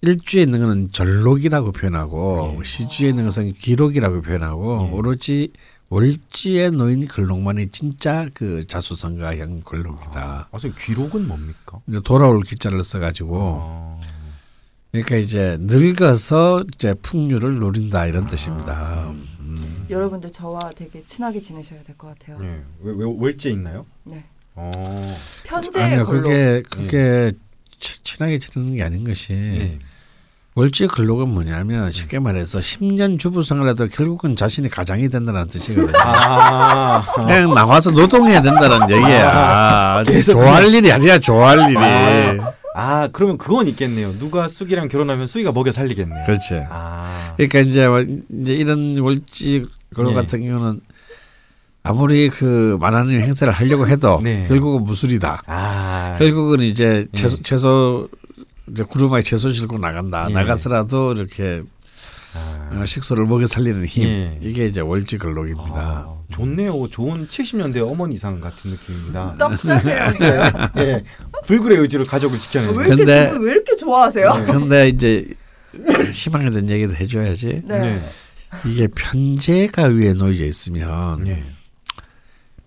[0.01, 2.65] 일주에 있는 것은 절록이라고 표현하고 예.
[2.65, 4.95] 시주에 있는 것은 기록이라고 표현하고 예.
[4.95, 5.53] 오로지
[5.91, 10.49] 월지에 놓인 글록만이 진짜 그 자수성가형 글록이다.
[10.51, 11.81] 아, 선생님 기록은 뭡니까?
[11.89, 14.01] 이제 돌아올 기자를 써가지고 아,
[14.93, 19.11] 그러니까 이제 늙어서 이제 풍류를 누린다 이런 뜻입니다.
[19.89, 22.39] 여러분들 저와 되게 친하게 지내셔야 될 것 같아요.
[22.43, 22.63] 예.
[22.83, 23.87] 왜, 왜 월제 있나요?
[24.05, 24.23] 네.
[24.55, 25.17] 어.
[25.45, 27.33] 편제 아니요 걸로 그게 그게
[27.81, 29.79] 치- 친하게 지내는 게 아닌 것이 네.
[30.59, 35.93] 월지 글록은 뭐냐면 쉽게 말해서 10년 주부 생활해도 결국은 자신이 가장이 된다는 뜻이거든요.
[35.97, 37.01] 아.
[37.15, 40.03] 그냥 나와서 노동해야 된다는 얘기야.
[40.25, 41.79] 좋아할 일이 아니야, 좋아할 일이.
[41.79, 42.53] 아.
[42.75, 44.13] 아, 그러면 그건 있겠네요.
[44.19, 46.27] 누가 쑥이랑 결혼하면 쑥이가 먹여 살리겠네요.
[46.27, 46.65] 그렇지.
[46.69, 47.35] 아.
[47.37, 48.05] 그러니까 이제 와-
[48.43, 50.15] 이제 이런 월지 글록 예.
[50.17, 50.81] 같은 경우는
[51.85, 54.45] 아무리 그 많은 행사를 하려고 해도 네.
[54.49, 55.43] 결국은 무술이다.
[55.47, 56.17] 아.
[56.19, 57.43] 결국은 이제 채소, 예.
[57.45, 58.09] 채소
[58.73, 60.27] 이제 구루마에 채소 싣고 나간다.
[60.31, 60.35] 예.
[60.35, 61.63] 나가서라도 이렇게
[62.35, 62.71] 아.
[62.73, 64.05] 어, 식소를 먹여 살리는 힘.
[64.05, 64.39] 예.
[64.43, 65.73] 이게 이제 월지 글록입니다.
[65.75, 66.89] 아, 좋네요.
[66.91, 69.37] 좋은 70년대 어머니상 같은 느낌입니다.
[69.39, 70.71] 떡사세요인가요?
[70.79, 71.03] 예.
[71.47, 72.75] 불굴의 의지로 가족을 지켜내는.
[72.77, 74.35] 왜 이렇게 근데- 왜 이렇게 좋아하세요?
[74.35, 74.47] 네.
[74.47, 75.27] 근데 이제
[76.13, 77.63] 희망에 대한 얘기도 해줘야지.
[77.65, 77.79] 네.
[77.79, 78.11] 네.
[78.67, 81.45] 이게 편제가 위에 놓여져 있으면 예.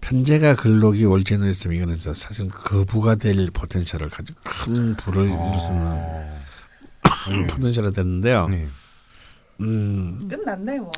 [0.01, 6.01] 편제가 글록이 월지에 놓여 있으면 이거는 사실 거부가 될 포텐셜을 가지고 큰 불을 일으키는
[7.29, 7.47] 네.
[7.47, 8.47] 포텐셜이 됐는데요.
[8.49, 8.67] 네.
[9.61, 10.91] 음, 끝났네 뭐.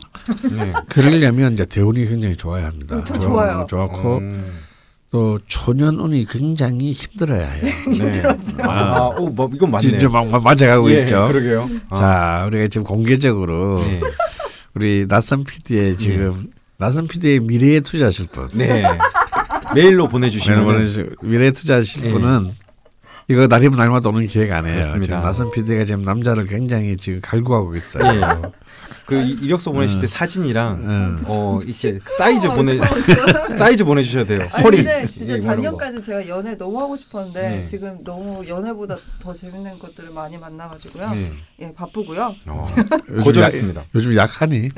[0.51, 0.73] 네.
[0.89, 2.95] 그러려면 이제 대운이 굉장히 좋아야 합니다.
[2.95, 3.67] 음, 저 좋아요.
[3.69, 4.59] 좋고 음.
[5.11, 7.73] 또 초년운이 굉장히 힘들어야 해요.
[7.95, 8.23] 네.
[8.63, 9.91] 아, 오, 뭐 이건 맞네요.
[9.91, 11.27] 진짜 막, 막 맞아가고 예, 있죠.
[11.27, 11.69] 그러게요.
[11.89, 14.01] 아, 자, 우리가 지금 공개적으로 네.
[14.73, 18.83] 우리 낯선 PD의 지금 낯선 PD의 미래에 투자하실 분, 네.
[19.75, 22.11] 메일로 보내주시면 미래에 투자하실 예.
[22.11, 22.53] 분은
[23.29, 24.21] 이거 날이면 날마다 오는
[24.53, 24.73] 안 해요.
[24.73, 25.05] 그렇습니다.
[25.05, 28.03] 지금 낯선 PD가 지금 남자를 굉장히 지금 갈구하고 있어요.
[28.03, 28.62] 예.
[29.05, 31.23] 그 이- 이력서 보내실 때 사진이랑 음.
[31.25, 32.79] 어 이렇게 사이즈 보내
[33.57, 34.41] 사이즈 보내주셔야 돼요.
[34.51, 34.77] 아니 허리.
[34.77, 35.39] 근데 진짜.
[35.39, 37.63] 작년까지 제가 연애 너무 하고 싶었는데 네.
[37.63, 41.09] 지금 너무 연애보다 더 재밌는 것들을 많이 만나가지고요.
[41.11, 41.31] 네.
[41.61, 42.33] 예 바쁘고요.
[42.47, 42.67] 어.
[43.09, 43.81] 요즘 거절했습니다.
[43.81, 44.67] 약, 요즘 약하니?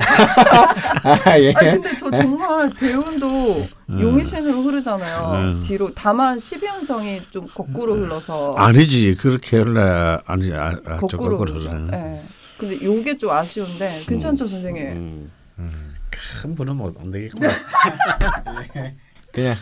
[1.04, 1.52] 아, 예.
[1.54, 4.00] 아니 근데 저 정말 대운도 음.
[4.00, 5.40] 용의신으로 흐르잖아요.
[5.40, 5.60] 음.
[5.62, 11.38] 뒤로 다만 12운성이 좀 거꾸로 흘러서 아니지 그렇게 할래 아니 아, 아, 저 거꾸로.
[11.38, 12.22] 그러네.
[12.62, 12.68] 예.
[12.68, 14.86] 근데 요게 좀 아쉬운데 괜찮죠 선생님?
[14.88, 15.94] 음, 음.
[16.42, 17.48] 큰 분은 못안 되겠구나.
[19.32, 19.56] 그냥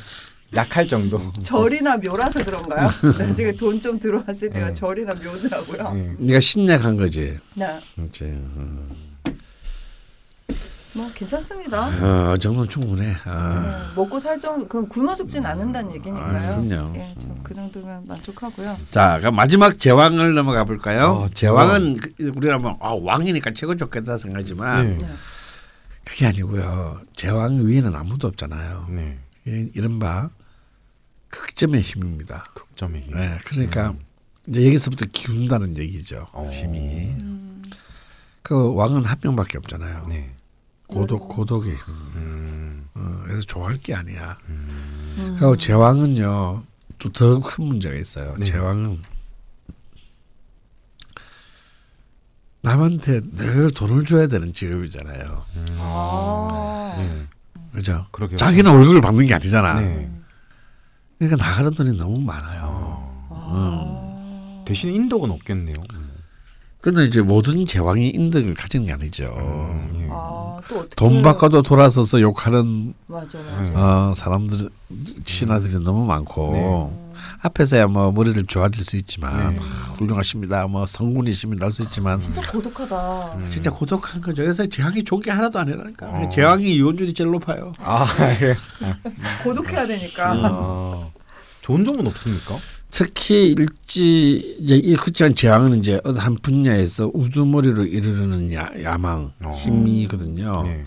[0.54, 1.20] 약할 정도.
[1.42, 2.88] 절이나 묘라서 그런가요?
[3.18, 4.72] 나중에 돈 좀 들어왔을 때가 네.
[4.72, 5.92] 절이나 묘더라고요.
[6.20, 6.24] 예.
[6.24, 7.38] 네가 신약한 거지.
[7.54, 8.24] 네, 그렇지.
[8.24, 9.13] 음.
[10.94, 11.88] 뭐 괜찮습니다.
[12.32, 13.16] 어, 정도는 충분해.
[13.24, 13.88] 아.
[13.88, 16.52] 네, 먹고 살 정도 그럼 굶어 죽진 않는다는 얘기니까요.
[16.52, 16.96] 아, 그럼요.
[16.96, 18.76] 예, 저그 정도면 만족하고요.
[18.92, 21.06] 자, 그럼 마지막 제왕을 넘어가 볼까요?
[21.24, 25.04] 어, 제왕은 그- 우리가 뭐 아, 왕이니까 최고 좋겠다 생각하지만 네.
[25.04, 25.08] 네.
[26.04, 27.00] 그게 아니고요.
[27.14, 28.86] 제왕 위에는 아무도 없잖아요.
[28.90, 29.18] 네.
[29.48, 30.30] 이- 이른바
[31.28, 32.44] 극점의 힘입니다.
[32.54, 33.16] 극점의 힘.
[33.16, 33.94] 네, 그러니까
[34.46, 36.28] 이제 여기서부터 기운다는 얘기죠.
[36.32, 36.48] 어.
[36.52, 36.78] 힘이.
[37.18, 37.62] 음,
[38.42, 40.06] 그 왕은 한 명밖에 없잖아요.
[40.08, 40.33] 네.
[40.94, 41.78] 고독 고독의 힘.
[42.16, 42.88] 음.
[42.94, 44.38] 어, 그래서 좋아할 게 아니야.
[44.48, 44.68] 음.
[45.18, 45.36] 음.
[45.38, 46.62] 그리고 제왕은요
[46.98, 48.34] 또 더 큰 문제가 있어요.
[48.38, 48.44] 네.
[48.46, 49.02] 제왕은
[52.62, 55.44] 남한테 늘 돈을 줘야 되는 직업이잖아요.
[55.56, 55.66] 음.
[55.78, 56.94] 아.
[56.98, 57.26] 네.
[57.74, 58.06] 그죠?
[58.10, 58.36] 그러게요.
[58.38, 59.80] 자기는 월급을 받는 게 아니잖아.
[59.80, 60.10] 네.
[61.18, 62.62] 그러니까 나가는 돈이 너무 많아요.
[63.28, 64.60] 어.
[64.62, 64.64] 아.
[64.66, 65.74] 대신 인덕은 없겠네요.
[66.84, 69.34] 근데 이제 모든 제왕이 인덕을 가지는 게 아니죠.
[69.38, 70.08] 음, 예.
[70.12, 70.58] 아,
[70.96, 73.62] 돈 받고도 돌아서서 욕하는 맞아 맞아.
[73.62, 73.72] 네.
[73.74, 74.68] 어, 사람들
[75.24, 77.14] 신하들이 너무 많고 네.
[77.40, 79.58] 앞에서야 뭐 머리를 조아릴 수 있지만 네.
[79.58, 80.66] 아, 훌륭하십니다.
[80.66, 83.34] 뭐 성군이십니다 할 수 있지만 진짜 고독하다.
[83.36, 83.46] 음.
[83.48, 84.42] 진짜 고독한 거죠.
[84.42, 86.06] 그래서 제왕이 좋은 게 하나도 아니라니까.
[86.06, 86.28] 어.
[86.28, 87.72] 제왕이 이혼율이 제일 높아요.
[87.78, 88.06] 아,
[88.42, 88.54] 예.
[89.42, 90.32] 고독해야 되니까.
[90.36, 91.08] 아.
[91.62, 92.58] 좋은 점은 없습니까?
[92.96, 99.50] 특히 일지 이제 이 그렇지만 제왕은 이제 어느 한 분야에서 우두머리로 이르르는 야, 야망 어.
[99.50, 100.62] 힘이거든요.
[100.62, 100.84] 네.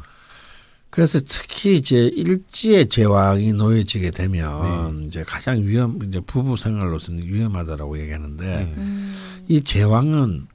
[0.90, 5.08] 그래서 특히 이제 일지의 제왕이 놓여지게 되면 네.
[5.08, 8.74] 이제 가장 위험 이제 부부 생활로서는 위험하다라고 얘기하는데 네.
[8.78, 9.14] 음.
[9.50, 10.48] 이 제왕은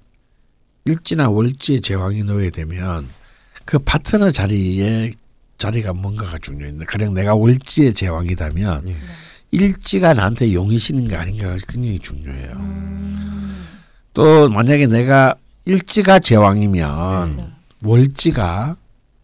[0.86, 3.10] 일지나 월지의 제왕이 놓여 되면
[3.66, 5.12] 그 파트너 자리에
[5.58, 8.96] 자리가 뭔가가 중요한데 가령 내가 월지의 제왕이다면 예.
[9.52, 12.52] 일지가 나한테 용이 시는 게 아닌가가 굉장히 중요해요.
[12.56, 13.66] 음.
[14.14, 15.34] 또 만약에 내가
[15.66, 17.46] 일지가 제왕이면 네.
[17.82, 18.76] 월지가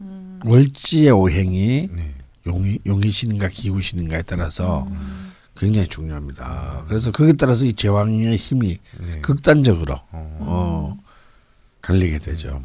[0.03, 0.41] 음.
[0.45, 2.15] 월지의 오행이 네.
[2.47, 5.33] 용이 용이신가 기우신가에 따라서 음.
[5.57, 6.85] 굉장히 중요합니다.
[6.89, 9.21] 그래서 거기에 따라서 이 제왕의 힘이 네.
[9.23, 10.37] 극단적으로 어.
[10.41, 10.99] 어
[11.81, 12.63] 갈리게 되죠.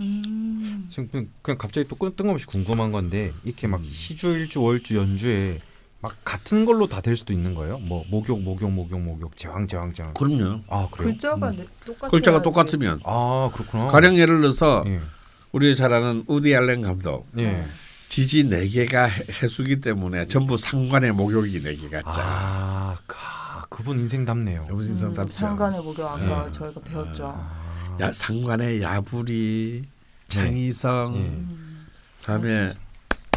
[0.00, 0.86] 음.
[0.90, 1.08] 지금
[1.42, 5.60] 그냥- 갑자기 또 끈- 뜬금없이 궁금한 건데 이렇게 막 시주, 일주, 월주, 연주에
[6.00, 7.78] 막 같은 걸로 다 될 수도 있는 거예요?
[7.78, 10.14] 뭐 목욕, 목욕, 목욕, 목욕, 제왕, 제왕, 제왕.
[10.14, 10.60] 그럼요.
[10.68, 11.10] 아 그래요?
[11.10, 12.10] 글자가 네, 똑같아.
[12.10, 13.86] 글자가 똑같으면 아 그렇구나.
[13.88, 15.00] 가령 예를 들어서 예.
[15.52, 17.66] 우리 잘 아는 우디 알렌 감독 예.
[18.08, 22.22] 지지 네 개가 해- 해수기 때문에 전부 상관의 목욕이 네 개가 짜.
[22.22, 24.64] 아, 가, 그분 인생답네요.
[24.68, 25.28] 너무 신선답죠.
[25.28, 26.52] 음, 상관의 목욕 아까 네.
[26.52, 27.26] 저희가 배웠죠.
[27.26, 29.82] 아, 야, 상관의 야부리,
[30.28, 31.20] 창의성, 예.
[31.20, 31.86] 음.
[32.24, 32.72] 다음에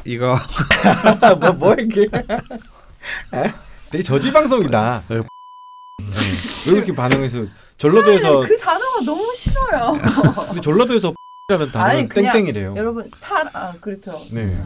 [0.06, 0.36] 이거
[1.39, 2.08] 뭐, 뭐 이게?
[3.91, 5.04] 되게 저지 방송이다.
[5.08, 5.22] 네.
[6.68, 7.45] 왜 이렇게 반응해서
[7.78, 9.97] 전라도에서 그 단어가 너무 싫어요.
[10.47, 11.14] 근데 전라도에서
[11.74, 12.76] 아니, 그냥 땡땡이래요.
[12.78, 14.22] 여러분 사랑 아, 그렇죠.
[14.32, 14.58] 네.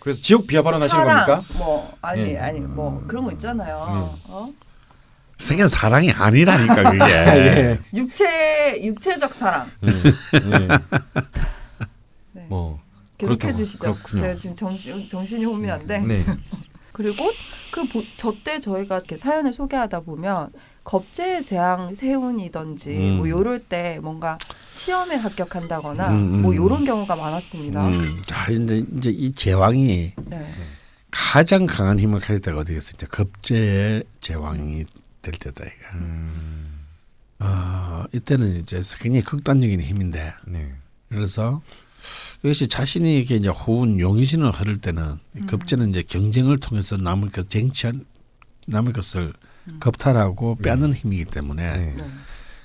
[0.00, 1.54] 그래서 지옥 비하 발언하시는 사랑, 겁니까?
[1.58, 2.38] 뭐 아니 네.
[2.38, 4.18] 아니 뭐 그런 거 있잖아요.
[4.24, 4.52] 어?
[5.38, 7.04] 생긴 사랑이 아니라니까 그게.
[7.04, 7.78] 예.
[7.94, 9.88] 육체 육체적 사랑 예.
[9.88, 10.68] 예.
[12.32, 12.46] 네.
[12.48, 12.80] 뭐
[13.26, 13.52] 계속 그렇다고.
[13.52, 13.78] 해주시죠.
[13.78, 14.22] 그렇군요.
[14.22, 16.24] 제가 지금 정신 정신이 혼미한데 네.
[16.92, 17.24] 그리고
[17.72, 20.50] 그 저때 저희가 이렇게 사연을 소개하다 보면
[20.84, 23.16] 겁제의 재앙 세운이던지 음.
[23.16, 24.38] 뭐 요럴 때 뭔가
[24.72, 26.42] 시험에 합격한다거나 음, 음.
[26.42, 27.88] 뭐 요런 경우가 많았습니다.
[27.88, 30.54] 음, 자 이제 이제 이 제왕이 네.
[31.10, 32.92] 가장 강한 힘을 가질 때가 어디겠어?
[32.94, 34.84] 이제 급제의 제왕이
[35.22, 35.94] 될 때다 이가.
[35.94, 36.80] 음,
[37.40, 40.72] 어, 이때는 이제 굉장히 극단적인 힘인데 네.
[41.08, 41.62] 그래서
[42.44, 45.46] 이것이 자신이 이렇게 이제 호운 용신을 흐를 때는 음.
[45.46, 48.04] 급제는 이제 경쟁을 통해서 남의 것 쟁취한
[48.66, 49.32] 남의 것을
[49.68, 49.76] 음.
[49.80, 51.94] 겁탈하고 빼는 힘이기 때문에 네.
[51.96, 52.04] 네.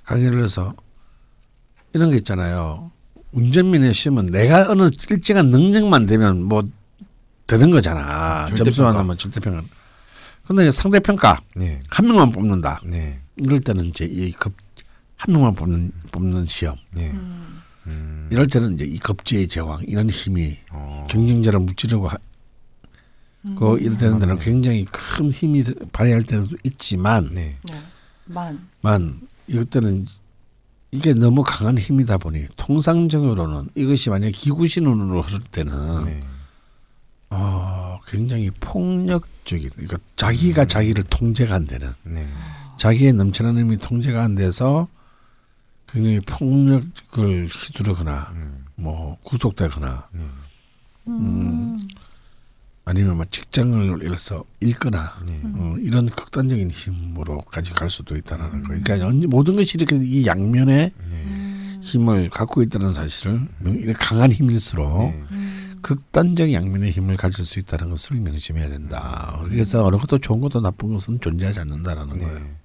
[0.04, 0.74] 가령 예를 들어서
[1.94, 2.92] 이런 게 있잖아요.
[3.32, 6.62] 운전면허 시험은 내가 어느 일정한 능력만 되면 뭐
[7.48, 8.46] 되는 거잖아.
[8.48, 8.64] 절대평가.
[8.66, 9.64] 점수만 하면 절대평가.
[10.46, 11.80] 근데 이제 상대평가 네.
[11.90, 12.82] 한 명만 뽑는다.
[12.86, 13.22] 네.
[13.38, 14.54] 이럴 때는 이제 이 급
[15.20, 16.78] 한 명만 뽑는 뽑는 시험.
[16.94, 17.12] 네.
[17.12, 17.49] 음.
[17.90, 18.28] 음.
[18.32, 21.06] 이럴 때는 이제 이 겁제의 제왕 이런 힘이 어.
[21.10, 22.18] 경쟁자를 무찌르고 하,
[23.46, 23.56] 음.
[23.56, 24.40] 그 이럴 때는 맞네.
[24.40, 27.58] 굉장히 큰 힘이 발휘할 때도 있지만 네.
[27.64, 27.82] 네.
[28.26, 28.68] 만.
[28.82, 30.06] 만 이것 때는
[30.92, 36.24] 이게 너무 강한 힘이다 보니 통상적으로는 이것이 만약 기구신운으로 흐를 때는 네.
[37.32, 42.28] 어, 굉장히 폭력적인 그러니까 자기가 자기를 통제가 안 되는 네.
[42.78, 44.88] 자기의 넘치는 힘이 통제가 안 돼서
[45.92, 48.66] 굉장히 폭력을 휘두르거나 음.
[48.76, 50.22] 뭐 구속되거나 네.
[51.08, 51.78] 음.
[52.86, 55.40] 아니면 막 직장을 잃어서 잃거나 네.
[55.44, 58.70] 어, 이런 극단적인 힘으로까지 갈 수도 있다는 거.
[58.70, 60.94] 그러니까 모든 것이 이렇게 이 양면의 네.
[61.00, 61.80] 음.
[61.82, 63.48] 힘을 갖고 있다는 사실을
[63.96, 65.24] 강한 힘일수록 네.
[65.32, 65.78] 음.
[65.82, 69.40] 극단적 양면의 힘을 가질 수 있다는 것을 명심해야 된다.
[69.48, 72.26] 그래서 어느 것도 좋은 것도 나쁜 것은 존재하지 않는다라는 네.
[72.26, 72.59] 거예요.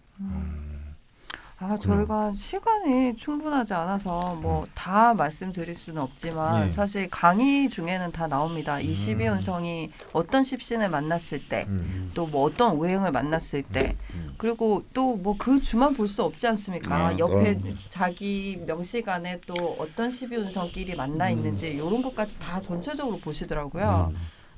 [1.70, 6.70] 아, 저희가 시간이 충분하지 않아서 뭐 다 말씀드릴 수는 없지만 네.
[6.70, 8.80] 사실 강의 중에는 다 나옵니다.
[8.80, 8.92] 이 음.
[8.92, 12.10] 12운성이 어떤 십신을 만났을 때, 음.
[12.14, 14.34] 또뭐 어떤 오행을 만났을 때, 음.
[14.36, 16.94] 그리고 또 뭐 그 주만 볼 수 없지 않습니까?
[16.94, 17.78] 아, 옆에 그럼.
[17.88, 24.12] 자기 명시간에 또 어떤 12운성끼리 만나 있는지 이런 것까지 다 전체적으로 보시더라고요.
[24.12, 24.16] 음.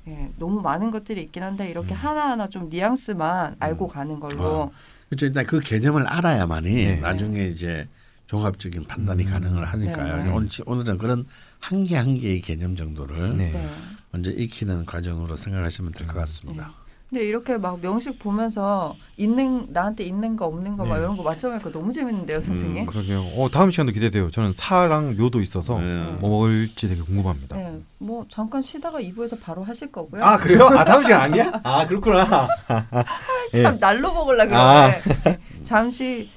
[0.09, 4.71] 예, 너무 많은 것들이 있긴 한데 이렇게 하나하나 좀 뉘앙스만 알고 가는 걸로
[5.09, 5.25] 그렇죠.
[5.25, 6.95] 일단 그 개념을 알아야만이 네.
[6.99, 7.87] 나중에 이제
[8.27, 9.29] 종합적인 판단이 음.
[9.31, 10.17] 가능을 하니까요.
[10.17, 10.29] 네, 네.
[10.31, 11.25] 오늘, 오늘은 그런
[11.59, 13.51] 한 개 한 개의 개념 정도를 네.
[13.51, 13.69] 네.
[14.11, 16.19] 먼저 익히는 과정으로 생각하시면 될것 음.
[16.19, 16.73] 같습니다.
[17.09, 20.99] 근데 이렇게 막 명식 보면서 있는 나한테 있는 거 없는 거막 네.
[21.03, 22.85] 이런 거 맞춰보니까 너무 재밌는데요, 선생님.
[22.85, 23.21] 그러게요.
[23.37, 24.29] 어, 다음 시간도 기대돼요.
[24.29, 25.95] 저는 사랑 묘도 있어서 네.
[26.19, 27.55] 뭐 먹을지 되게 궁금합니다.
[27.55, 30.21] 네, 뭐 잠깐 쉬다가 2부에서 바로 하실 거고요.
[30.21, 30.65] 아 그래요?
[30.65, 31.49] 아 다음 시간 아니야?
[31.63, 32.49] 아 그렇구나.
[33.55, 34.91] 참 날로 먹으려 아.
[34.99, 35.39] 그러네.
[35.63, 36.29] 잠시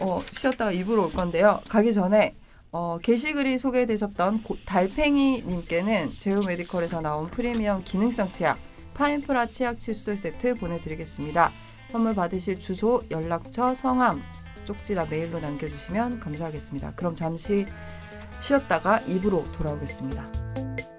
[0.00, 1.60] 어, 쉬었다가 2부로 올 건데요.
[1.68, 2.34] 가기 전에
[2.72, 8.58] 어, 게시글이 소개되셨던 고- 달팽이 님께는 제우 메디컬에서 나온 프리미엄 기능성 치약
[8.96, 11.52] 파인프라 치약 칫솔 세트 보내드리겠습니다.
[11.86, 14.22] 선물 받으실 주소, 연락처, 성함,
[14.64, 16.92] 쪽지나 메일로 남겨주시면 감사하겠습니다.
[16.96, 17.66] 그럼 잠시
[18.40, 20.95] 쉬었다가 2부로 돌아오겠습니다.